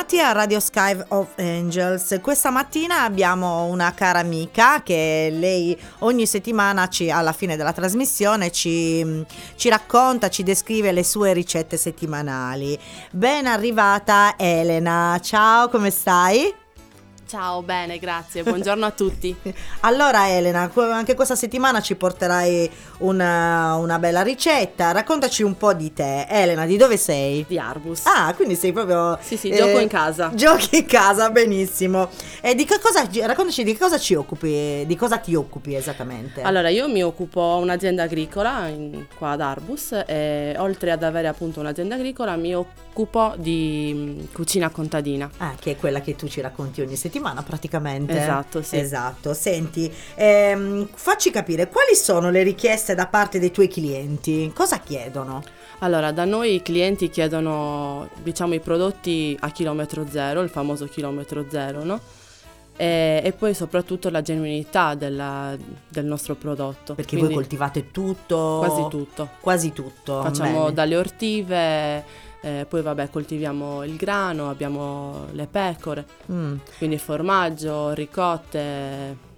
Bentornati 0.06 0.20
a 0.20 0.32
Radio 0.38 0.60
Sky 0.60 1.02
of 1.08 1.28
Angels. 1.38 2.18
Questa 2.20 2.50
mattina 2.50 3.04
abbiamo 3.04 3.64
una 3.64 3.94
cara 3.94 4.18
amica 4.18 4.82
che 4.82 5.30
lei 5.32 5.74
ogni 6.00 6.26
settimana 6.26 6.88
ci- 6.88 7.10
alla 7.10 7.32
fine 7.32 7.56
della 7.56 7.72
trasmissione 7.72 8.50
ci, 8.50 9.24
ci 9.56 9.68
racconta, 9.70 10.28
ci 10.28 10.42
descrive 10.42 10.92
le 10.92 11.04
sue 11.04 11.32
ricette 11.32 11.78
settimanali. 11.78 12.78
Ben 13.12 13.46
arrivata 13.46 14.34
Elena, 14.36 15.18
ciao, 15.22 15.70
come 15.70 15.88
stai? 15.88 16.54
Ciao, 17.26 17.62
bene, 17.62 17.98
grazie. 17.98 18.42
Buongiorno 18.42 18.84
a 18.84 18.90
tutti. 18.90 19.34
Allora 19.80 20.30
Elena, 20.30 20.70
anche 20.92 21.14
questa 21.14 21.34
settimana 21.34 21.80
ci 21.80 21.94
porterai 21.94 22.70
una, 22.98 23.74
una 23.74 23.98
bella 23.98 24.22
ricetta. 24.22 24.92
Raccontaci 24.92 25.42
un 25.42 25.56
po' 25.56 25.72
di 25.74 25.92
te. 25.92 26.26
Elena, 26.28 26.64
di 26.66 26.76
dove 26.76 26.96
sei? 26.96 27.44
Di 27.46 27.58
Arbus. 27.58 28.02
Ah, 28.04 28.32
quindi 28.34 28.54
sei 28.54 28.72
proprio... 28.72 29.18
Sì, 29.20 29.36
sì, 29.36 29.54
gioco 29.54 29.78
in 29.78 29.88
casa. 29.88 30.30
Giochi 30.34 30.78
in 30.78 30.86
casa, 30.86 31.30
benissimo. 31.30 32.08
E 32.40 32.54
di 32.54 32.64
che 32.64 32.78
cosa, 32.80 33.06
raccontaci 33.26 33.64
di 33.64 33.72
che 33.72 33.78
cosa 33.78 33.98
ci 33.98 34.14
occupi, 34.14 34.84
di 34.86 34.96
cosa 34.96 35.18
ti 35.18 35.34
occupi 35.34 35.74
esattamente? 35.74 36.42
Allora, 36.42 36.68
io 36.68 36.88
mi 36.88 37.02
occupo 37.02 37.58
un'azienda 37.60 38.04
agricola 38.04 38.68
in- 38.68 39.06
qua 39.16 39.30
ad 39.32 39.40
Arbus 39.40 40.02
e 40.06 40.54
oltre 40.58 40.90
ad 40.92 41.02
avere 41.02 41.28
appunto 41.28 41.60
un'azienda 41.60 41.94
agricola 41.94 42.36
mi 42.36 42.54
occupo 42.54 42.83
di 43.36 43.92
mm, 43.94 44.20
cucina 44.32 44.70
contadina. 44.70 45.30
Ah, 45.38 45.54
che 45.58 45.72
è 45.72 45.76
quella 45.76 46.00
che 46.00 46.14
tu 46.16 46.28
ci 46.28 46.40
racconti 46.40 46.80
ogni 46.80 46.96
settimana 46.96 47.42
praticamente. 47.42 48.18
Esatto, 48.18 48.62
sì. 48.62 48.76
Esatto. 48.78 49.34
Senti, 49.34 49.92
ehm, 50.14 50.88
facci 50.94 51.30
capire 51.30 51.68
quali 51.68 51.94
sono 51.94 52.30
le 52.30 52.42
richieste 52.42 52.94
da 52.94 53.06
parte 53.06 53.38
dei 53.38 53.50
tuoi 53.50 53.68
clienti? 53.68 54.50
Cosa 54.54 54.78
chiedono? 54.78 55.42
Allora, 55.80 56.12
da 56.12 56.24
noi 56.24 56.54
i 56.54 56.62
clienti 56.62 57.10
chiedono, 57.10 58.08
diciamo, 58.22 58.54
i 58.54 58.60
prodotti 58.60 59.36
a 59.40 59.50
chilometro 59.50 60.06
zero, 60.08 60.40
il 60.40 60.48
famoso 60.48 60.86
chilometro 60.86 61.44
zero, 61.50 61.84
no? 61.84 62.00
E, 62.76 63.20
e 63.22 63.32
poi 63.32 63.54
soprattutto 63.54 64.10
la 64.10 64.20
genuinità 64.22 64.94
della- 64.94 65.56
del 65.88 66.04
nostro 66.04 66.34
prodotto. 66.34 66.94
Perché 66.94 67.16
Quindi 67.16 67.34
voi 67.34 67.42
coltivate 67.42 67.90
tutto? 67.90 68.62
Quasi 68.64 68.86
tutto. 68.88 69.28
Quasi 69.40 69.72
tutto. 69.72 70.22
Facciamo 70.22 70.62
bene. 70.62 70.72
dalle 70.72 70.96
ortive, 70.96 72.04
eh, 72.44 72.66
poi 72.68 72.82
vabbè 72.82 73.08
coltiviamo 73.10 73.84
il 73.84 73.96
grano, 73.96 74.50
abbiamo 74.50 75.26
le 75.32 75.46
pecore, 75.46 76.04
Mm, 76.30 76.56
quindi 76.78 76.98
formaggio, 76.98 77.92
ricotte, 77.94 79.32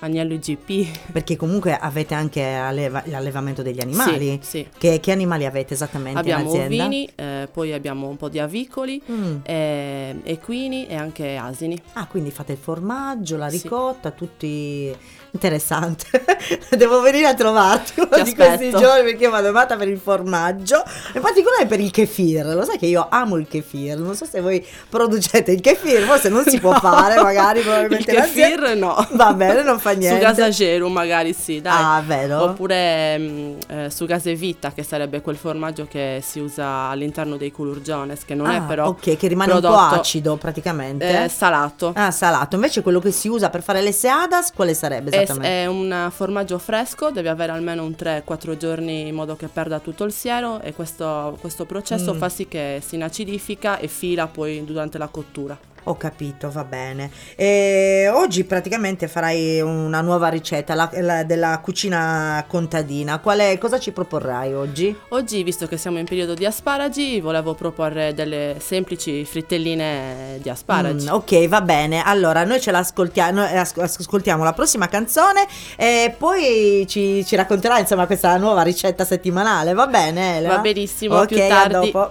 agnello 0.00 0.34
IGP. 0.34 1.12
perché 1.12 1.34
comunque 1.36 1.76
avete 1.76 2.14
anche 2.14 2.44
alleva- 2.44 3.02
l'allevamento 3.06 3.62
degli 3.62 3.80
animali. 3.80 4.38
Sì, 4.42 4.48
sì. 4.62 4.68
Che, 4.76 5.00
che 5.00 5.12
animali 5.12 5.46
avete 5.46 5.74
esattamente 5.74 6.18
Abbiamo 6.18 6.42
in 6.42 6.46
azienda? 6.60 6.84
ovini, 6.84 7.08
eh, 7.14 7.48
poi 7.52 7.72
abbiamo 7.72 8.08
un 8.08 8.16
po' 8.16 8.28
di 8.28 8.38
avicoli, 8.38 9.02
Mm. 9.10 9.36
eh, 9.44 10.20
equini 10.24 10.86
e 10.86 10.94
anche 10.94 11.36
asini. 11.36 11.80
Ah, 11.94 12.06
quindi 12.06 12.30
fate 12.30 12.52
il 12.52 12.58
formaggio, 12.58 13.36
la 13.36 13.48
Sì. 13.48 13.62
ricotta, 13.62 14.10
tutti 14.10 14.94
interessante. 15.38 16.06
Devo 16.70 17.00
venire 17.00 17.26
a 17.26 17.34
trovarti 17.34 18.00
uno 18.00 18.22
di 18.22 18.34
questi 18.34 18.70
giorni 18.70 19.02
perché 19.10 19.28
vado 19.28 19.48
amata 19.48 19.76
per 19.76 19.88
il 19.88 19.98
formaggio, 19.98 20.82
in 21.14 21.20
particolare 21.20 21.66
per 21.66 21.80
il 21.80 21.90
kefir. 21.90 22.46
Lo 22.46 22.64
sai 22.64 22.78
che 22.78 22.86
io 22.86 23.06
amo 23.10 23.36
il 23.36 23.46
kefir. 23.48 23.98
Non 23.98 24.14
so 24.14 24.24
se 24.24 24.40
voi 24.40 24.64
producete 24.88 25.50
il 25.50 25.60
kefir, 25.60 26.02
forse 26.04 26.28
non 26.28 26.44
si 26.46 26.58
può 26.60 26.70
No. 26.74 26.80
fare, 26.80 27.20
magari 27.22 27.60
probabilmente 27.60 28.10
Il 28.10 28.16
kefir 28.18 28.76
no. 28.76 29.06
Va 29.12 29.32
bene, 29.34 29.62
non 29.62 29.78
fa 29.78 29.92
Su 29.94 29.98
niente. 29.98 30.18
Gasageru 30.20 30.88
magari 30.88 31.32
sì, 31.32 31.60
dai. 31.60 31.72
Ah, 31.76 32.02
vero? 32.04 32.42
Oppure 32.42 33.18
mm, 33.18 33.54
eh, 33.68 33.90
su 33.90 34.06
Gasevita, 34.06 34.72
che 34.72 34.82
sarebbe 34.82 35.20
quel 35.20 35.36
formaggio 35.36 35.86
che 35.88 36.20
si 36.24 36.38
usa 36.40 36.88
all'interno 36.88 37.36
dei 37.36 37.50
culurgiones, 37.52 38.24
che 38.24 38.34
non 38.34 38.50
è 38.50 38.56
Ah, 38.56 38.60
però 38.62 38.86
ok, 38.88 39.16
che 39.16 39.28
rimane 39.28 39.52
un 39.52 39.60
po' 39.60 39.68
prodotto, 39.68 39.94
acido 39.94 40.36
praticamente. 40.36 41.24
eh, 41.24 41.28
salato. 41.28 41.92
Ah, 41.94 42.10
salato. 42.10 42.54
Invece 42.56 42.82
quello 42.82 43.00
che 43.00 43.10
si 43.12 43.28
usa 43.28 43.50
per 43.50 43.62
fare 43.62 43.80
le 43.82 43.92
seadas, 43.92 44.52
quale 44.52 44.74
sarebbe 44.74 45.10
È, 45.10 45.23
è 45.42 45.66
un 45.66 46.08
formaggio 46.10 46.58
fresco, 46.58 47.10
deve 47.10 47.28
avere 47.28 47.52
almeno 47.52 47.84
un 47.84 47.94
3-4 47.98 48.56
giorni 48.56 49.08
in 49.08 49.14
modo 49.14 49.36
che 49.36 49.48
perda 49.48 49.78
tutto 49.80 50.04
il 50.04 50.12
siero 50.12 50.60
e 50.60 50.72
questo, 50.74 51.36
questo 51.40 51.64
processo 51.64 52.14
Mm. 52.14 52.18
fa 52.18 52.28
sì 52.28 52.46
che 52.48 52.82
si 52.86 52.94
inacidifica 52.96 53.78
e 53.78 53.88
fila 53.88 54.26
poi 54.26 54.64
durante 54.64 54.98
la 54.98 55.08
cottura. 55.08 55.58
Ho 55.86 55.96
capito, 55.98 56.50
va 56.50 56.64
bene. 56.64 57.10
E 57.36 58.10
oggi 58.10 58.44
praticamente 58.44 59.06
farai 59.06 59.60
una 59.60 60.00
nuova 60.00 60.28
ricetta 60.28 60.74
la- 60.74 60.90
la- 60.94 61.24
della 61.24 61.58
cucina 61.62 62.42
contadina. 62.48 63.18
Qual 63.18 63.38
è, 63.38 63.58
cosa 63.58 63.78
ci 63.78 63.92
proporrai 63.92 64.54
oggi? 64.54 64.96
Oggi, 65.10 65.42
visto 65.42 65.66
che 65.66 65.76
siamo 65.76 65.98
in 65.98 66.06
periodo 66.06 66.32
di 66.32 66.46
asparagi, 66.46 67.20
volevo 67.20 67.52
proporre 67.52 68.14
delle 68.14 68.56
semplici 68.60 69.26
frittelline 69.26 70.38
di 70.40 70.48
asparagi. 70.48 71.06
Mm, 71.06 71.12
ok, 71.12 71.48
va 71.48 71.60
bene. 71.60 72.02
Allora, 72.02 72.44
noi 72.44 72.60
ce 72.62 72.70
l'ascoltiamo, 72.70 73.42
ascoltiamo 73.42 74.42
la 74.42 74.52
prossima 74.54 74.88
canzone 74.88 75.46
e 75.76 76.14
poi 76.16 76.86
ci, 76.88 77.24
ci 77.26 77.36
racconterai 77.36 77.80
insomma 77.80 78.06
questa 78.06 78.34
nuova 78.38 78.62
ricetta 78.62 79.04
settimanale. 79.04 79.74
Va 79.74 79.86
bene, 79.86 80.38
Elena? 80.38 80.54
Va 80.56 80.60
benissimo, 80.62 81.16
a 81.16 81.20
Ok, 81.20 81.26
più 81.26 81.36
tardi. 81.36 81.74
a 81.74 81.80
dopo. 81.80 82.10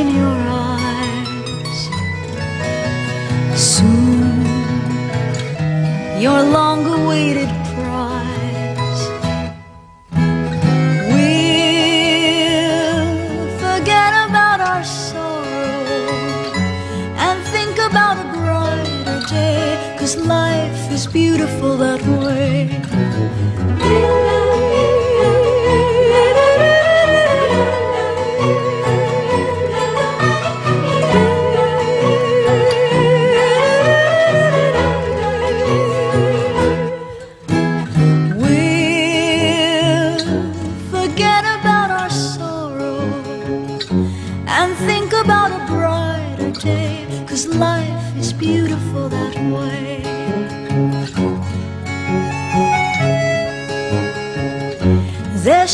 In 0.00 0.08
your 0.22 0.38
eyes. 0.68 1.80
Soon, 3.74 4.44
your 6.24 6.40
long 6.56 6.80
awaited 6.98 7.50
prize 7.72 9.02
will 11.12 13.06
forget 13.64 14.12
about 14.26 14.60
our 14.70 14.84
sorrow 14.84 16.08
and 17.26 17.36
think 17.54 17.74
about 17.90 18.16
a 18.24 18.26
brighter 18.36 19.20
day. 19.28 19.96
Cause 19.98 20.16
life 20.16 20.82
is 20.96 21.06
beautiful 21.06 21.76
that 21.76 22.02
way. 22.22 22.52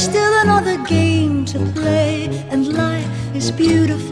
Still 0.01 0.41
another 0.41 0.83
game 0.85 1.45
to 1.45 1.59
play, 1.73 2.25
and 2.51 2.73
life 2.73 3.07
is 3.37 3.51
beautiful 3.51 4.10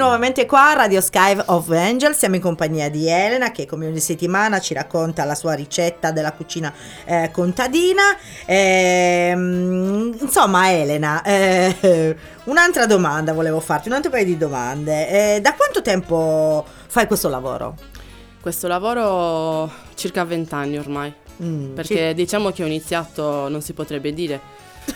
nuovamente 0.00 0.46
qua 0.46 0.70
a 0.70 0.72
Radio 0.72 1.02
Sky 1.02 1.38
of 1.44 1.68
Angel, 1.68 2.14
siamo 2.14 2.34
in 2.34 2.40
compagnia 2.40 2.88
di 2.88 3.06
Elena 3.06 3.50
che 3.50 3.66
come 3.66 3.86
ogni 3.86 4.00
settimana 4.00 4.58
ci 4.58 4.72
racconta 4.72 5.24
la 5.24 5.34
sua 5.34 5.52
ricetta 5.52 6.10
della 6.10 6.32
cucina 6.32 6.72
eh, 7.04 7.28
contadina. 7.30 8.16
Ehm, 8.46 10.16
insomma 10.18 10.72
Elena, 10.72 11.20
eh, 11.22 12.16
un'altra 12.44 12.86
domanda 12.86 13.34
volevo 13.34 13.60
farti, 13.60 13.88
un 13.88 13.94
altro 13.94 14.10
paio 14.10 14.24
di 14.24 14.38
domande. 14.38 15.34
Eh, 15.36 15.40
da 15.42 15.52
quanto 15.52 15.82
tempo 15.82 16.64
fai 16.86 17.06
questo 17.06 17.28
lavoro? 17.28 17.76
Questo 18.40 18.68
lavoro 18.68 19.70
circa 19.94 20.24
20 20.24 20.54
anni 20.54 20.78
ormai, 20.78 21.12
Mm, 21.42 21.72
perché 21.72 22.12
diciamo 22.12 22.50
che 22.50 22.62
ho 22.62 22.66
iniziato, 22.66 23.48
non 23.48 23.62
si 23.62 23.72
potrebbe 23.72 24.12
dire, 24.12 24.40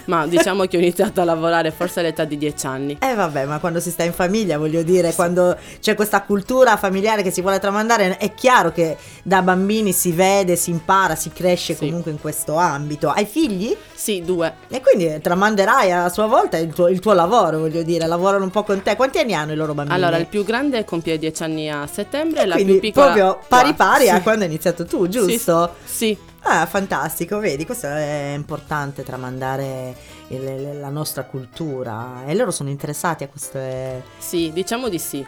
ma 0.07 0.27
diciamo 0.27 0.65
che 0.67 0.77
ho 0.77 0.81
iniziato 0.81 1.21
a 1.21 1.25
lavorare 1.25 1.71
forse 1.71 2.01
all'età 2.01 2.25
di 2.25 2.37
10 2.37 2.67
anni. 2.67 2.97
Eh 3.01 3.15
vabbè, 3.15 3.45
ma 3.47 3.59
quando 3.59 3.81
si 3.81 3.91
sta 3.91 4.03
in 4.05 4.13
famiglia, 4.13 4.59
voglio 4.59 4.83
dire, 4.83 5.13
quando 5.15 5.57
c'è 5.81 5.95
questa 5.95 6.23
cultura 6.23 6.77
familiare 6.77 7.23
che 7.23 7.31
si 7.31 7.41
vuole 7.41 7.59
tramandare, 7.59 8.17
è 8.19 8.35
chiaro 8.35 8.73
che 8.73 8.97
da 9.23 9.43
bambini 9.43 9.93
si 9.93 10.13
vede, 10.13 10.57
si 10.57 10.71
impara, 10.71 11.15
si 11.15 11.31
cresce 11.33 11.75
Sì. 11.75 11.87
comunque 11.87 12.11
in 12.11 12.21
questo 12.21 12.57
ambito. 12.57 13.11
Hai 13.11 13.25
figli? 13.27 13.77
Sì, 13.95 14.23
due, 14.25 14.53
E 14.69 14.81
quindi 14.81 15.21
tramanderai 15.21 15.93
a 15.93 16.09
sua 16.09 16.27
volta 16.27 16.57
il 16.59 16.73
tuo, 16.73 16.89
il 16.89 17.01
tuo 17.01 17.13
lavoro, 17.13 17.59
voglio 17.59 17.83
dire, 17.83 18.07
lavorano 18.07 18.45
un 18.45 18.51
po' 18.51 18.63
con 18.63 18.83
te. 18.83 18.97
Quanti 18.97 19.19
anni 19.19 19.35
hanno 19.35 19.53
i 19.53 19.57
loro 19.57 19.73
bambini? 19.75 19.97
Allora, 19.97 20.17
il 20.19 20.27
più 20.27 20.45
grande 20.45 20.85
compie 20.85 21.19
10 21.19 21.43
anni 21.43 21.71
a 21.71 21.87
settembre 21.91 22.43
e 22.43 22.47
la 22.47 22.57
più 22.57 22.79
piccola 22.81 23.13
proprio 23.13 23.39
pari 23.49 23.73
pari 23.75 24.11
a 24.11 24.17
Sì. 24.17 24.23
quando 24.23 24.43
hai 24.45 24.51
iniziato 24.51 24.85
tu, 24.85 25.09
giusto? 25.09 25.75
Sì, 25.85 25.95
sì. 25.95 26.19
Ah, 26.47 26.67
fantastico, 26.67 27.39
vedi, 27.39 27.65
questo 27.65 27.87
è 27.87 28.33
importante 28.35 29.03
tramandare 29.03 29.97
il- 30.29 30.79
la 30.79 30.91
nostra 30.91 31.25
cultura 31.25 32.25
e 32.27 32.35
loro 32.35 32.51
sono 32.51 32.69
interessati 32.69 33.25
a 33.25 33.29
queste... 33.29 34.03
Sì, 34.19 34.51
diciamo 34.53 34.89
di 34.91 34.99
sì. 34.99 35.27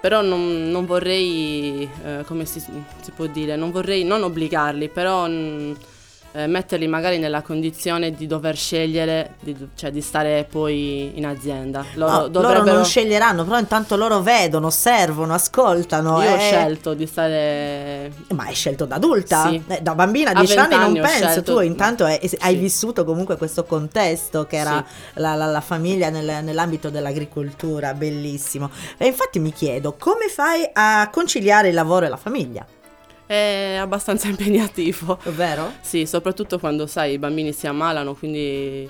Però 0.00 0.20
non, 0.22 0.70
non 0.70 0.84
vorrei, 0.86 1.88
eh, 2.04 2.22
come 2.26 2.44
si, 2.44 2.60
si 2.60 3.10
può 3.12 3.26
dire, 3.26 3.56
non 3.56 3.70
vorrei 3.72 4.04
non 4.04 4.22
obbligarli, 4.22 4.88
però 4.90 5.26
mm, 5.26 5.72
eh, 6.32 6.46
metterli 6.46 6.86
magari 6.86 7.18
nella 7.18 7.42
condizione 7.42 8.12
di 8.12 8.26
dover 8.26 8.56
scegliere, 8.56 9.34
di, 9.40 9.56
cioè 9.74 9.90
di 9.90 10.00
stare 10.00 10.46
poi 10.48 11.12
in 11.14 11.26
azienda. 11.26 11.84
Loro 11.94 12.10
No, 12.12 12.18
loro 12.18 12.28
dovrebbero... 12.28 12.74
non 12.76 12.84
sceglieranno, 12.84 13.44
però 13.44 13.58
intanto 13.58 13.96
loro 13.96 14.20
vedono, 14.20 14.66
osservano, 14.66 15.34
ascoltano. 15.34 16.22
Io 16.22 16.30
ho 16.32 16.34
eh. 16.36 16.38
scelto 16.38 16.94
di 16.94 17.06
stare... 17.06 18.12
Ma 18.34 18.44
hai 18.44 18.54
scelto 18.54 18.84
da 18.84 18.96
adulta? 18.96 19.48
Sì. 19.48 19.62
Eh, 19.66 19.80
da 19.80 19.94
bambina 19.94 20.30
a 20.30 20.34
A 20.34 20.44
10 20.44 20.58
anni 20.58 20.74
non 20.76 20.92
20 20.92 20.98
anni 20.98 20.98
ho 20.98 21.02
penso, 21.02 21.28
scelto- 21.30 21.54
tu 21.54 21.60
intanto 21.60 22.04
hai, 22.04 22.18
hai 22.40 22.54
Sì. 22.54 22.60
vissuto 22.60 23.04
comunque 23.04 23.36
questo 23.36 23.64
contesto 23.64 24.44
che 24.46 24.56
era 24.56 24.84
la, 25.14 25.34
la- 25.34 25.46
la 25.46 25.60
famiglia 25.60 26.10
nel- 26.10 26.44
nell'ambito 26.44 26.90
dell'agricoltura, 26.90 27.94
bellissimo. 27.94 28.70
E 28.96 29.06
infatti 29.06 29.38
mi 29.38 29.52
chiedo, 29.52 29.94
come 29.98 30.28
fai 30.28 30.68
a 30.72 31.08
conciliare 31.10 31.68
il 31.68 31.74
lavoro 31.74 32.06
e 32.06 32.08
la 32.08 32.16
famiglia? 32.16 32.66
È 33.28 33.76
abbastanza 33.78 34.26
impegnativo. 34.28 35.18
Vero? 35.24 35.74
Sì, 35.82 36.06
soprattutto 36.06 36.58
quando 36.58 36.86
sai 36.86 37.12
i 37.12 37.18
bambini 37.18 37.52
si 37.52 37.66
ammalano, 37.66 38.14
quindi 38.14 38.88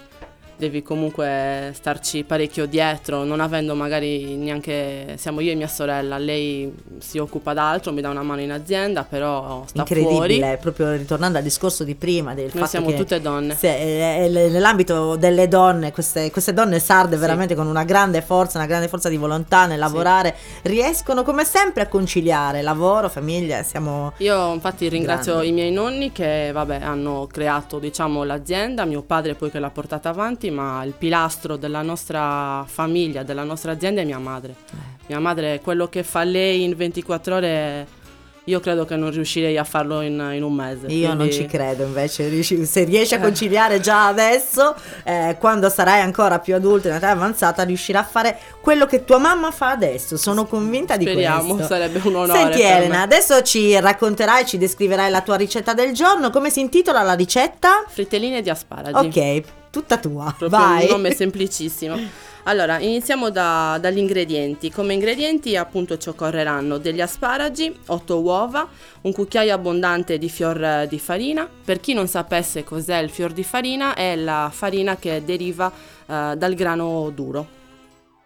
devi 0.58 0.82
comunque 0.82 1.70
starci 1.74 2.24
parecchio 2.24 2.66
dietro, 2.66 3.22
non 3.24 3.40
avendo 3.40 3.74
magari 3.74 4.36
neanche 4.36 5.14
siamo 5.16 5.40
io 5.40 5.52
e 5.52 5.54
mia 5.54 5.68
sorella, 5.68 6.18
lei 6.18 6.72
si 6.98 7.18
occupa 7.18 7.52
d'altro, 7.54 7.92
mi 7.92 8.00
dà 8.00 8.08
una 8.10 8.22
mano 8.22 8.40
in 8.40 8.50
azienda, 8.50 9.04
però 9.04 9.62
sta 9.66 9.78
Incredibile, 9.80 10.38
fuori. 10.40 10.56
proprio 10.60 10.92
ritornando 10.92 11.38
al 11.38 11.44
discorso 11.44 11.84
di 11.84 11.94
prima 11.94 12.34
del 12.34 12.50
Noi 12.52 12.66
siamo 12.66 12.92
tutte 12.92 13.20
donne. 13.20 13.54
se- 13.56 14.24
eh, 14.24 14.28
nell'ambito 14.28 15.14
delle 15.16 15.46
donne, 15.48 15.92
queste, 15.92 16.30
queste 16.30 16.52
donne 16.52 16.80
sarde 16.80 17.14
Sì. 17.14 17.20
veramente 17.20 17.54
con 17.54 17.66
una 17.68 17.84
grande 17.84 18.20
forza, 18.20 18.58
una 18.58 18.66
grande 18.66 18.88
forza 18.88 19.08
di 19.08 19.16
volontà 19.16 19.66
nel 19.66 19.78
lavorare, 19.78 20.34
riescono 20.62 21.22
come 21.22 21.44
sempre 21.44 21.82
a 21.82 21.86
conciliare 21.86 22.62
lavoro, 22.62 23.08
famiglia, 23.08 23.62
siamo 23.62 24.12
Io 24.18 24.52
infatti 24.52 24.88
ringrazio 24.88 25.34
Grande. 25.34 25.48
i 25.48 25.52
miei 25.52 25.70
nonni 25.70 26.10
che 26.12 26.50
vabbè, 26.52 26.80
hanno 26.82 27.28
creato 27.30 27.78
diciamo, 27.78 28.24
l'azienda, 28.24 28.84
mio 28.84 29.02
padre 29.02 29.34
poi 29.34 29.50
che 29.50 29.58
l'ha 29.60 29.70
portata 29.70 30.08
avanti, 30.08 30.47
ma 30.50 30.82
il 30.84 30.94
pilastro 30.96 31.56
della 31.56 31.82
nostra 31.82 32.64
famiglia, 32.66 33.22
della 33.22 33.44
nostra 33.44 33.72
azienda 33.72 34.00
è 34.00 34.04
mia 34.04 34.18
madre. 34.18 34.54
Eh. 34.70 34.96
Mia 35.08 35.20
madre, 35.20 35.60
quello 35.60 35.88
che 35.88 36.02
fa 36.02 36.22
lei 36.22 36.64
in 36.64 36.76
24 36.76 37.34
ore, 37.34 37.86
io 38.48 38.60
credo 38.60 38.84
che 38.86 38.96
non 38.96 39.10
riuscirei 39.10 39.58
a 39.58 39.64
farlo 39.64 40.00
in, 40.00 40.30
in 40.34 40.42
un 40.42 40.52
mese. 40.54 40.86
Io 40.86 41.08
non 41.08 41.16
quindi- 41.18 41.34
ci 41.34 41.46
credo 41.46 41.84
invece, 41.84 42.42
se 42.42 42.84
riesci 42.84 43.14
a 43.14 43.20
conciliare 43.20 43.78
già 43.80 44.06
adesso, 44.06 44.74
eh, 45.04 45.36
quando 45.38 45.68
sarai 45.68 46.00
ancora 46.00 46.38
più 46.38 46.54
adulta, 46.54 46.88
in 46.88 46.94
età 46.94 47.10
avanzata, 47.10 47.62
riuscirai 47.62 48.02
a 48.02 48.04
fare 48.06 48.38
quello 48.60 48.86
che 48.86 49.04
tua 49.04 49.18
mamma 49.18 49.50
fa 49.50 49.70
adesso. 49.70 50.16
Sono 50.16 50.46
convinta 50.46 50.96
di 50.96 51.04
Speriamo, 51.04 51.54
questo. 51.56 51.74
sarebbe 51.74 52.00
un 52.04 52.14
onore. 52.16 52.38
Senti 52.38 52.62
Elena, 52.62 52.96
me. 52.96 53.02
adesso 53.02 53.42
ci 53.42 53.78
racconterai, 53.78 54.46
ci 54.46 54.56
descriverai 54.58 55.10
la 55.10 55.20
tua 55.20 55.36
ricetta 55.36 55.74
del 55.74 55.92
giorno. 55.92 56.30
Come 56.30 56.48
si 56.50 56.60
intitola 56.60 57.02
la 57.02 57.14
ricetta? 57.14 57.84
Frittelline 57.86 58.40
di 58.40 58.48
asparagi. 58.50 59.06
Ok, 59.18 59.42
tutta 59.70 59.98
tua. 59.98 60.34
Proprio 60.38 60.48
Vai. 60.48 60.84
un 60.84 60.90
nome 60.92 61.12
semplicissimo. 61.14 61.96
Allora, 62.44 62.78
iniziamo 62.78 63.30
da- 63.30 63.78
dagli 63.80 63.98
ingredienti. 63.98 64.70
Come 64.70 64.94
ingredienti 64.94 65.56
appunto 65.56 65.98
ci 65.98 66.08
occorreranno 66.08 66.78
degli 66.78 67.00
asparagi, 67.00 67.74
8 67.86 68.20
uova, 68.20 68.66
un 69.02 69.12
cucchiaio 69.12 69.52
abbondante 69.52 70.16
di 70.18 70.28
fior 70.28 70.62
eh, 70.62 70.86
di 70.88 70.98
farina. 70.98 71.48
Per 71.64 71.80
chi 71.80 71.92
non 71.92 72.06
sapesse 72.06 72.64
cos'è 72.64 72.98
il 72.98 73.10
fior 73.10 73.32
di 73.32 73.44
farina, 73.44 73.94
è 73.94 74.16
la 74.16 74.50
farina 74.52 74.96
che 74.96 75.22
deriva 75.24 75.70
eh, 75.70 76.34
dal 76.36 76.54
grano 76.54 77.10
duro. 77.14 77.56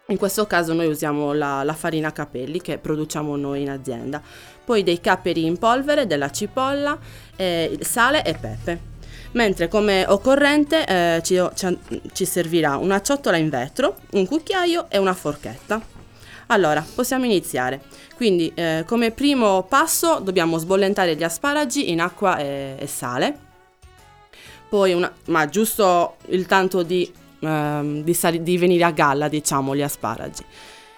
In 0.07 0.17
questo 0.17 0.45
caso 0.45 0.73
noi 0.73 0.87
usiamo 0.87 1.33
la, 1.33 1.63
la 1.63 1.73
farina 1.73 2.11
capelli 2.11 2.61
che 2.61 2.77
produciamo 2.77 3.35
noi 3.35 3.61
in 3.61 3.69
azienda. 3.69 4.21
Poi 4.63 4.83
dei 4.83 5.01
capperi 5.01 5.45
in 5.45 5.57
polvere, 5.57 6.07
della 6.07 6.29
cipolla, 6.29 6.97
eh, 7.35 7.77
sale 7.81 8.23
e 8.23 8.33
pepe. 8.33 8.92
Mentre 9.33 9.67
come 9.67 10.05
occorrente 10.07 10.85
eh, 10.85 11.21
ci, 11.23 11.41
ci- 11.55 11.77
ci 12.13 12.25
servirà 12.25 12.77
una 12.77 13.01
ciotola 13.01 13.37
in 13.37 13.49
vetro, 13.49 13.97
un 14.11 14.25
cucchiaio 14.27 14.89
e 14.89 14.97
una 14.97 15.13
forchetta. 15.13 15.81
Allora, 16.47 16.85
possiamo 16.93 17.25
iniziare. 17.25 17.81
Quindi, 18.15 18.51
eh, 18.53 18.83
come 18.85 19.11
primo 19.11 19.63
passo 19.63 20.19
dobbiamo 20.19 20.57
sbollentare 20.57 21.15
gli 21.15 21.23
asparagi 21.23 21.89
in 21.89 21.99
acqua 21.99 22.37
e, 22.37 22.75
e 22.77 22.87
sale. 22.87 23.37
Poi, 24.69 24.93
una, 24.93 25.11
ma 25.27 25.47
giusto 25.47 26.17
il 26.27 26.45
tanto 26.45 26.83
di, 26.83 27.11
ehm, 27.39 28.03
di, 28.03 28.13
sali- 28.13 28.43
di 28.43 28.57
venire 28.57 28.83
a 28.83 28.91
galla, 28.91 29.27
diciamo, 29.27 29.75
gli 29.75 29.81
asparagi. 29.81 30.43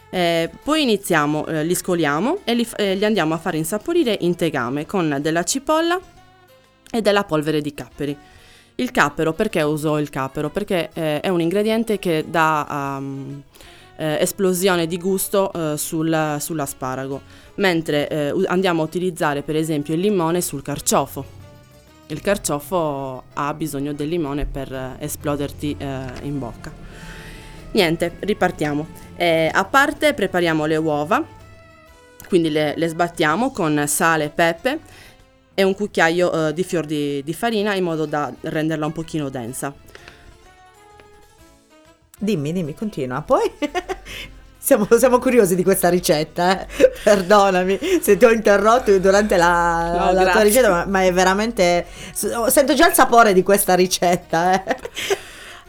Eh, 0.09 0.49
poi 0.63 0.81
iniziamo, 0.81 1.45
eh, 1.47 1.63
li 1.63 1.75
scoliamo 1.75 2.39
e 2.43 2.53
li, 2.53 2.67
eh, 2.75 2.95
li 2.95 3.05
andiamo 3.05 3.33
a 3.33 3.37
fare 3.37 3.57
insaporire 3.57 4.17
in 4.21 4.35
tegame 4.35 4.85
con 4.85 5.17
della 5.21 5.43
cipolla 5.43 5.99
e 6.91 7.01
della 7.01 7.23
polvere 7.23 7.61
di 7.61 7.73
capperi. 7.73 8.17
Il 8.75 8.91
cappero, 8.91 9.33
perché 9.33 9.61
uso 9.61 9.97
il 9.97 10.09
cappero? 10.09 10.49
Perché 10.49 10.89
eh, 10.93 11.21
è 11.21 11.29
un 11.29 11.39
ingrediente 11.39 11.97
che 11.97 12.25
dà 12.27 12.97
um, 12.99 13.41
eh, 13.95 14.17
esplosione 14.19 14.85
di 14.85 14.97
gusto 14.97 15.51
eh, 15.53 15.77
sul- 15.77 16.35
sull'asparago, 16.39 17.21
mentre 17.55 18.09
eh, 18.09 18.33
andiamo 18.47 18.81
a 18.81 18.85
utilizzare 18.85 19.43
per 19.43 19.55
esempio 19.55 19.93
il 19.93 20.01
limone 20.01 20.41
sul 20.41 20.61
carciofo. 20.61 21.43
Il 22.07 22.21
carciofo 22.21 23.23
ha 23.33 23.53
bisogno 23.53 23.93
del 23.93 24.09
limone 24.09 24.45
per 24.45 24.71
eh, 24.73 24.95
esploderti 24.99 25.75
eh, 25.77 26.05
in 26.23 26.37
bocca. 26.37 26.71
Niente, 27.71 28.17
ripartiamo. 28.19 29.03
A 29.51 29.65
parte 29.65 30.13
prepariamo 30.13 30.65
le 30.65 30.75
uova, 30.75 31.25
quindi 32.27 32.49
le, 32.49 32.73
le 32.75 32.87
sbattiamo 32.89 33.51
con 33.51 33.85
sale 33.87 34.25
e 34.25 34.29
pepe 34.29 34.79
e 35.55 35.63
un 35.63 35.73
cucchiaio 35.73 36.49
eh, 36.49 36.53
di 36.53 36.63
fior 36.63 36.85
di, 36.85 37.23
di 37.23 37.33
farina 37.33 37.73
in 37.73 37.83
modo 37.83 38.05
da 38.05 38.31
renderla 38.41 38.85
un 38.85 38.91
pochino 38.91 39.29
densa. 39.29 39.73
Dimmi, 42.17 42.53
dimmi, 42.53 42.75
continua. 42.75 43.21
Poi 43.21 43.51
siamo, 44.59 44.87
siamo 44.97 45.19
curiosi 45.19 45.55
di 45.55 45.63
questa 45.63 45.89
ricetta, 45.89 46.61
eh. 46.61 46.67
perdonami 47.03 47.79
se 48.01 48.17
ti 48.17 48.25
ho 48.25 48.31
interrotto 48.31 48.97
durante 48.99 49.37
la, 49.37 50.11
No, 50.11 50.11
la 50.11 50.31
tua 50.31 50.41
ricetta, 50.41 50.69
ma, 50.69 50.85
ma 50.85 51.03
è 51.03 51.11
veramente... 51.11 51.85
Sento 52.13 52.73
già 52.73 52.87
il 52.87 52.93
sapore 52.93 53.33
di 53.33 53.41
questa 53.41 53.75
ricetta. 53.75 54.63
Eh. 54.63 54.77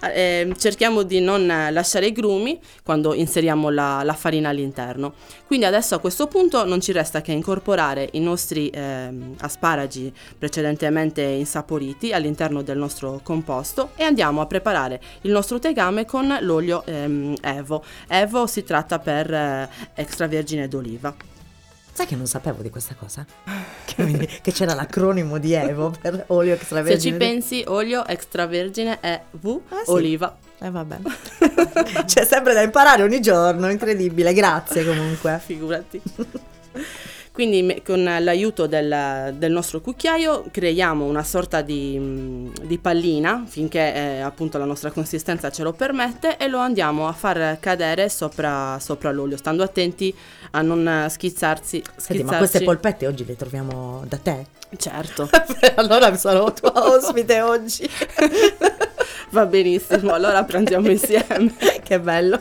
Eh, 0.03 0.53
cerchiamo 0.59 1.03
di 1.03 1.21
non 1.21 1.51
eh, 1.51 1.71
lasciare 1.73 2.07
i 2.07 2.13
grumi 2.13 2.61
quando 2.83 3.15
inseriamo 3.15 3.71
la, 3.71 4.03
la 4.03 4.13
farina 4.13 4.51
all'interno. 4.51 5.15
Quindi 5.47 5.65
adesso 5.65 5.95
a 5.95 5.99
questo 5.99 6.27
punto 6.27 6.65
non 6.65 6.81
ci 6.81 6.93
resta 6.93 7.23
che 7.23 7.33
incorporare 7.33 8.11
i 8.13 8.21
nostri 8.21 8.69
ehm, 8.69 9.37
asparagi 9.41 10.13
precedentemente 10.39 11.23
insaporiti 11.23 12.13
all'interno 12.13 12.63
del 12.63 12.77
nostro 12.77 13.21
composto 13.23 13.91
e 13.97 14.05
andiamo 14.05 14.41
a 14.41 14.47
preparare 14.47 15.01
il 15.23 15.31
nostro 15.31 15.59
tegame 15.59 16.05
con 16.05 16.37
l'olio 16.41 16.85
ehm, 16.85 17.35
Evo. 17.41 17.83
Evo 18.09 18.47
si 18.47 18.65
tratta 18.65 18.99
per 18.99 19.33
eh, 19.33 19.69
extravergine 19.95 20.69
d'oliva. 20.69 21.36
Sai 21.97 22.05
che 22.07 22.15
non 22.15 22.27
sapevo 22.27 22.61
di 22.61 22.69
questa 22.69 22.95
cosa? 22.95 23.25
Che, 23.87 24.41
che 24.43 24.53
c'era 24.53 24.75
l'acronimo 24.75 25.39
di 25.39 25.55
Evo 25.55 25.95
per 25.99 26.25
olio 26.27 26.55
Se 26.55 26.61
extravergine. 26.61 27.01
ci 27.13 27.19
pensi, 27.19 27.65
olio 27.67 28.05
extravergine 28.07 29.01
è 29.01 29.19
V, 29.31 29.59
Ah, 29.71 29.77
sì. 29.83 29.91
oliva. 29.93 30.37
Eh 30.59 30.71
vabbè. 30.71 30.99
C'è 32.05 32.25
sempre 32.27 32.53
da 32.53 32.61
imparare 32.61 33.03
ogni 33.03 33.21
giorno, 33.23 33.71
incredibile. 33.71 34.35
Grazie 34.35 34.85
comunque. 34.85 35.41
Figurati. 35.43 36.03
Quindi 37.37 37.83
con 37.85 38.03
l'aiuto 38.03 38.67
del, 38.67 39.35
del 39.37 39.53
nostro 39.53 39.83
cucchiaio 39.83 40.47
creiamo 40.51 41.05
una 41.05 41.23
sorta 41.23 41.61
di, 41.61 41.95
mm, 42.01 42.49
di 42.63 42.79
pallina 42.79 43.45
finché 43.47 43.95
eh, 43.95 44.21
appunto 44.21 44.57
la 44.57 44.65
nostra 44.65 44.91
consistenza 44.91 45.51
ce 45.51 45.63
lo 45.63 45.75
permette 45.75 46.39
e 46.39 46.49
lo 46.49 46.57
andiamo 46.57 47.07
a 47.09 47.13
far 47.13 47.59
cadere 47.61 48.09
sopra, 48.09 48.79
sopra 48.81 49.13
l'olio, 49.13 49.37
stando 49.37 49.63
attenti 49.63 50.17
a 50.53 50.63
non 50.63 51.09
schizzarsi. 51.11 51.83
Senti, 51.95 52.23
ma 52.25 52.39
queste 52.39 52.63
polpette 52.63 53.07
oggi 53.07 53.27
le 53.27 53.37
troviamo 53.37 54.03
da 54.09 54.17
te? 54.17 54.47
Certo, 54.75 55.29
allora 55.77 56.17
sono 56.17 56.55
tua 56.55 56.73
ospite 56.89 57.43
oggi. 57.43 57.87
va 59.29 59.45
benissimo, 59.45 60.15
allora 60.15 60.43
pranziamo 60.43 60.89
insieme. 60.89 61.55
che 61.83 62.01
bello. 62.01 62.41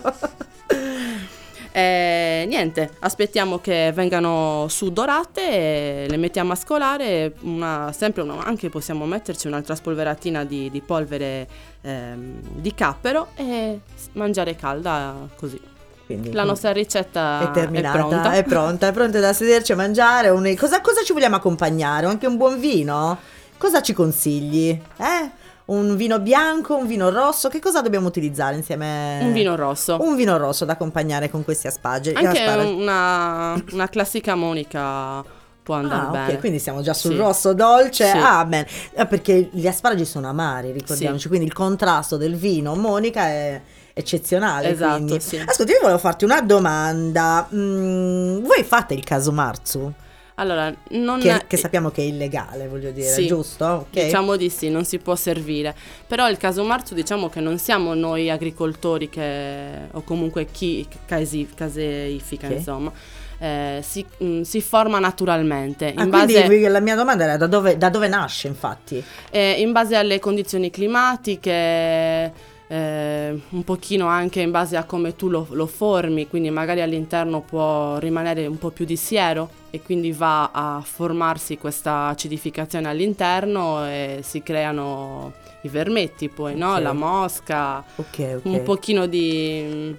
E 1.77 2.45
niente, 2.47 2.89
aspettiamo 2.99 3.59
che 3.59 3.91
vengano 3.93 4.65
sudorate 4.69 5.41
e 5.41 6.05
le 6.07 6.15
mettiamo 6.15 6.53
a 6.53 6.55
scolare. 6.55 7.33
Una, 7.41 7.91
sempre 7.93 8.21
una- 8.21 8.45
anche 8.45 8.69
possiamo 8.69 9.05
metterci 9.05 9.47
un'altra 9.47 9.75
spolveratina 9.75 10.45
di, 10.45 10.71
di 10.71 10.79
polvere 10.79 11.45
ehm, 11.81 12.39
di 12.61 12.73
cappero 12.73 13.27
e 13.35 13.81
mangiare 14.13 14.55
calda 14.55 15.27
così. 15.35 15.59
Quindi, 16.05 16.31
La 16.31 16.45
nostra 16.45 16.71
ricetta 16.71 17.41
è 17.49 17.51
terminata, 17.51 17.97
è 17.97 17.99
pronta. 17.99 18.31
è 18.31 18.43
pronta, 18.45 18.87
è 18.87 18.91
pronta 18.93 19.19
da 19.19 19.33
sederci 19.33 19.73
a 19.73 19.75
mangiare. 19.75 20.29
un- 20.29 20.55
cosa, 20.57 20.79
cosa 20.79 21.01
ci 21.03 21.11
vogliamo 21.11 21.35
accompagnare? 21.35 22.05
Anche 22.05 22.25
un 22.25 22.37
buon 22.37 22.57
vino? 22.57 23.17
Cosa 23.57 23.81
ci 23.81 23.91
consigli? 23.91 24.69
Eh? 24.69 25.29
Un 25.65 25.95
vino 25.95 26.19
bianco, 26.19 26.75
un 26.75 26.85
vino 26.85 27.09
rosso? 27.09 27.49
Che 27.49 27.59
cosa 27.59 27.81
dobbiamo 27.81 28.07
utilizzare 28.07 28.55
insieme? 28.55 29.17
Un 29.21 29.33
vino 29.33 29.55
rosso. 29.55 29.97
Un 29.99 30.15
vino 30.15 30.37
rosso 30.37 30.63
da 30.63 30.73
accompagnare 30.73 31.29
con 31.31 31.43
questi 31.43 31.65
asparagi. 31.67 32.11
Anche 32.13 32.39
asparagi. 32.43 32.71
una, 32.73 33.63
una 33.71 33.89
classica 33.89 34.35
monica 34.35 35.23
può 35.63 35.73
andare 35.73 36.05
Ah, 36.05 36.09
bene. 36.11 36.33
ok, 36.33 36.39
quindi 36.39 36.59
siamo 36.59 36.81
già 36.83 36.93
sul 36.93 37.13
Sì. 37.13 37.17
rosso 37.17 37.53
dolce. 37.55 38.05
Sì. 38.11 38.15
Ah, 38.17 38.45
bene. 38.45 38.67
Eh, 38.93 39.07
Perché 39.07 39.49
gli 39.51 39.65
asparagi 39.65 40.05
sono 40.05 40.27
amari, 40.29 40.71
ricordiamoci, 40.71 41.27
quindi 41.27 41.47
il 41.47 41.53
contrasto 41.53 42.17
del 42.17 42.35
vino 42.35 42.75
Monica 42.75 43.23
è 43.25 43.59
eccezionale. 43.91 44.69
Esatto, 44.69 45.03
quindi. 45.03 45.19
sì. 45.19 45.37
Ascolta, 45.43 45.71
io 45.71 45.79
volevo 45.81 45.97
farti 45.97 46.25
una 46.25 46.41
domanda. 46.41 47.47
Mm, 47.51 48.43
voi 48.43 48.63
fate 48.63 48.93
il 48.93 49.03
caso 49.03 49.31
Marzu? 49.31 49.91
Allora, 50.37 50.73
non 50.89 51.19
Che, 51.19 51.43
che 51.47 51.55
sappiamo 51.57 51.91
che 51.91 52.01
è 52.01 52.05
illegale, 52.05 52.67
voglio 52.67 52.91
dire, 52.91 53.07
Sì, 53.07 53.25
giusto? 53.25 53.65
Ok. 53.65 54.03
Diciamo 54.03 54.35
di 54.35 54.49
sì, 54.49 54.69
non 54.69 54.83
si 54.83 54.97
può 54.99 55.15
servire. 55.15 55.73
Però 56.07 56.29
il 56.29 56.35
caso 56.37 56.63
marzo 56.65 56.93
diciamo 56.93 57.29
che 57.29 57.39
non 57.39 57.57
siamo 57.57 57.93
noi 57.93 58.29
agricoltori 58.29 59.07
che, 59.07 59.87
o 59.91 60.01
comunque 60.01 60.47
chi 60.51 60.85
casi, 61.05 61.47
caseifica, 61.55 62.47
Sì. 62.47 62.53
insomma. 62.53 62.91
Eh, 63.37 63.79
si, 63.81 64.05
mm, 64.23 64.41
si 64.41 64.61
forma 64.61 64.97
naturalmente 64.99 65.87
in, 65.87 65.99
Ah, 65.99 66.05
base, 66.07 66.43
quindi 66.45 66.67
la 66.67 66.79
mia 66.79 66.95
domanda 66.95 67.23
era 67.25 67.35
da 67.37 67.47
dove, 67.47 67.77
da 67.77 67.89
dove 67.89 68.07
nasce, 68.07 68.47
infatti? 68.47 69.03
eh, 69.29 69.51
in 69.59 69.71
base 69.73 69.95
alle 69.95 70.19
condizioni 70.19 70.69
climatiche, 70.69 72.31
eh, 72.67 73.39
un 73.49 73.63
pochino 73.63 74.07
anche 74.07 74.41
in 74.41 74.51
base 74.51 74.75
a 74.77 74.83
come 74.83 75.15
tu 75.15 75.29
lo, 75.29 75.47
lo 75.51 75.67
formi, 75.67 76.27
quindi 76.27 76.49
magari 76.49 76.81
all'interno 76.81 77.41
può 77.41 77.97
rimanere 77.97 78.45
un 78.47 78.57
po' 78.57 78.71
più 78.71 78.85
di 78.85 78.95
siero 78.95 79.49
e 79.69 79.81
quindi 79.81 80.11
va 80.11 80.51
a 80.51 80.81
formarsi 80.83 81.57
questa 81.57 82.07
acidificazione 82.07 82.87
all'interno 82.87 83.85
e 83.85 84.19
si 84.23 84.41
creano 84.41 85.33
i 85.61 85.69
vermetti 85.69 86.29
poi, 86.29 86.55
no? 86.55 86.79
La 86.79 86.93
mosca, 86.93 87.83
Ok, 87.95 88.35
ok. 88.37 88.41
un 88.43 88.63
pochino 88.63 89.05
di... 89.05 89.95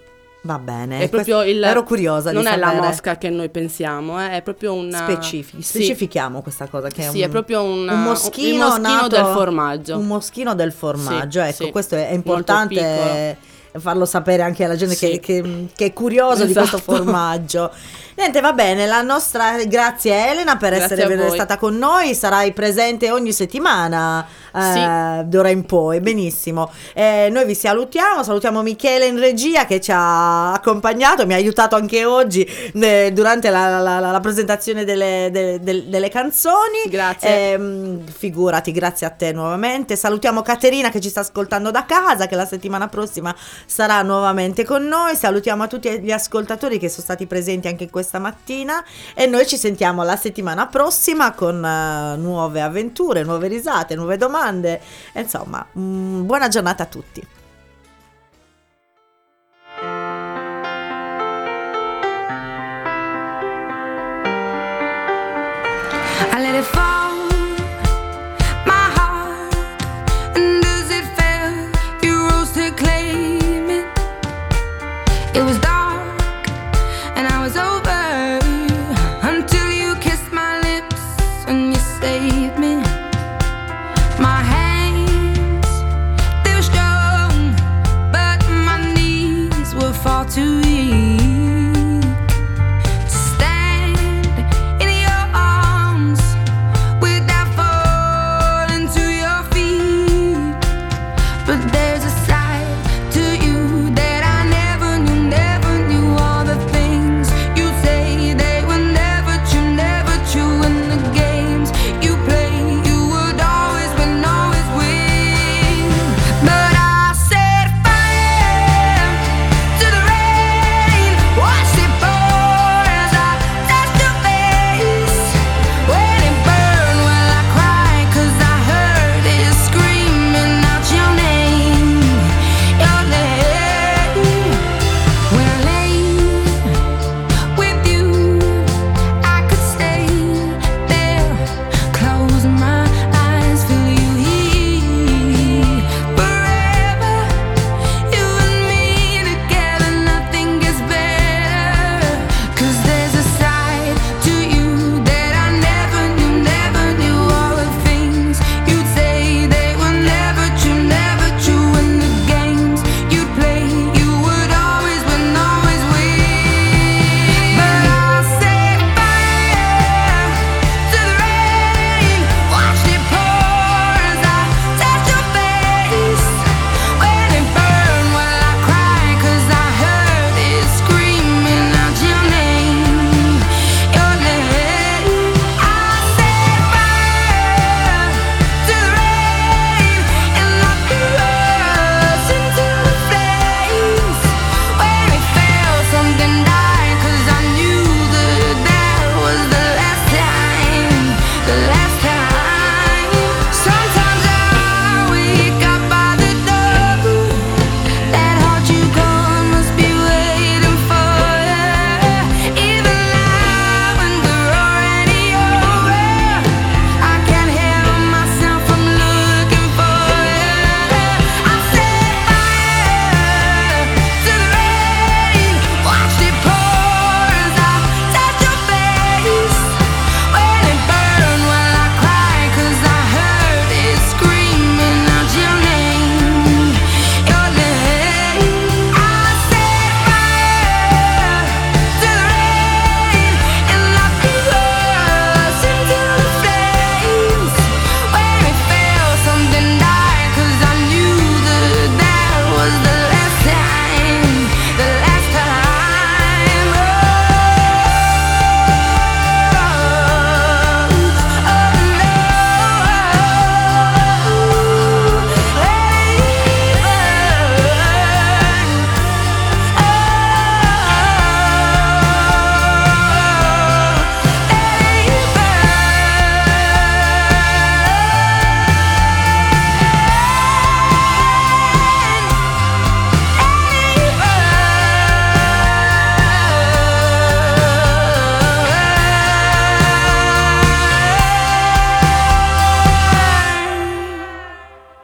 Va 0.46 0.58
bene. 0.60 1.00
è 1.00 1.08
proprio 1.08 1.42
il... 1.42 1.60
Ero 1.62 1.82
curiosa 1.82 2.30
Non 2.30 2.42
di 2.44 2.48
è 2.48 2.56
la 2.56 2.72
mosca 2.74 3.18
che 3.18 3.30
noi 3.30 3.48
pensiamo, 3.48 4.20
eh, 4.22 4.30
è 4.36 4.42
proprio 4.42 4.74
una... 4.74 4.98
Specifici- 4.98 5.60
Sì. 5.62 5.78
specifichiamo 5.78 6.40
questa 6.40 6.68
cosa 6.68 6.88
che 6.88 7.04
è 7.06 7.10
Sì, 7.10 7.18
un, 7.18 7.24
è 7.24 7.28
proprio 7.28 7.62
un- 7.62 7.88
un 7.88 8.02
moschino, 8.02 8.48
il 8.48 8.58
moschino 8.58 8.88
nato- 9.00 9.08
del 9.16 9.24
formaggio. 9.24 9.98
Un 9.98 10.06
moschino 10.06 10.54
del 10.54 10.72
formaggio, 10.72 11.40
Sì, 11.42 11.48
ecco, 11.48 11.64
sì. 11.64 11.70
questo 11.70 11.94
è 11.96 11.98
Molto 11.98 12.14
importante 12.14 13.36
farlo 13.78 14.04
sapere 14.04 14.42
anche 14.42 14.64
alla 14.64 14.76
gente 14.76 14.94
Sì. 14.94 15.08
che, 15.08 15.20
che- 15.20 15.66
che 15.74 15.84
è 15.86 15.92
curiosa 15.92 16.44
di 16.44 16.52
questo 16.52 16.76
Esatto. 16.76 16.92
formaggio. 16.94 17.70
Niente, 18.18 18.40
va 18.40 18.54
bene, 18.54 18.86
la 18.86 19.02
nostra 19.02 19.62
grazie 19.64 20.30
Elena 20.30 20.56
per 20.56 20.74
Grazie 20.74 20.96
essere 21.04 21.30
stata 21.34 21.58
con 21.58 21.76
noi, 21.76 22.14
sarai 22.14 22.54
presente 22.54 23.10
ogni 23.10 23.30
settimana 23.30 24.26
eh, 24.54 25.22
d'ora 25.24 25.50
in 25.50 25.66
poi, 25.66 26.00
benissimo. 26.00 26.70
Eh, 26.94 27.28
noi 27.30 27.44
vi 27.44 27.54
salutiamo, 27.54 28.22
salutiamo 28.22 28.62
Michele 28.62 29.04
in 29.04 29.18
regia 29.18 29.66
che 29.66 29.82
ci 29.82 29.90
ha 29.92 30.52
accompagnato, 30.54 31.26
mi 31.26 31.34
ha 31.34 31.36
aiutato 31.36 31.76
anche 31.76 32.06
oggi 32.06 32.42
eh, 32.72 33.10
durante 33.12 33.50
la, 33.50 33.80
la- 33.80 33.98
la- 34.00 34.10
la 34.10 34.20
presentazione 34.20 34.84
delle, 34.86 35.28
delle- 35.30 35.60
delle- 35.60 35.86
delle 35.90 36.08
canzoni. 36.08 36.54
Grazie. 36.88 37.52
Ehm, 37.52 38.00
figurati, 38.06 38.72
grazie 38.72 39.06
a 39.06 39.10
te 39.10 39.32
nuovamente. 39.32 39.94
Salutiamo 39.94 40.40
Caterina 40.40 40.88
che 40.88 41.00
ci 41.00 41.10
sta 41.10 41.20
ascoltando 41.20 41.70
da 41.70 41.84
casa, 41.84 42.26
che 42.26 42.34
la 42.34 42.46
settimana 42.46 42.88
prossima 42.88 43.34
sarà 43.66 44.00
nuovamente 44.02 44.64
con 44.64 44.86
noi. 44.86 45.14
Salutiamo 45.14 45.64
a 45.64 45.66
tutti 45.66 46.00
gli 46.00 46.12
ascoltatori 46.12 46.78
che 46.78 46.88
sono 46.88 47.02
stati 47.02 47.26
presenti 47.26 47.68
anche 47.68 47.90
questa 47.90 48.18
mattina 48.18 48.82
e 49.14 49.26
noi 49.26 49.46
ci 49.46 49.56
sentiamo 49.58 50.02
la 50.04 50.16
settimana 50.16 50.66
prossima 50.66 51.32
con 51.32 51.62
eh, 51.62 52.16
nuove 52.16 52.62
avventure, 52.62 53.22
nuove 53.22 53.48
risate, 53.48 53.94
nuove 53.94 54.16
domande. 54.16 54.80
Insomma, 55.14 55.66
mm, 55.78 56.24
buona 56.24 56.48
giornata 56.48 56.84
a 56.84 56.86
tutti. 56.86 57.35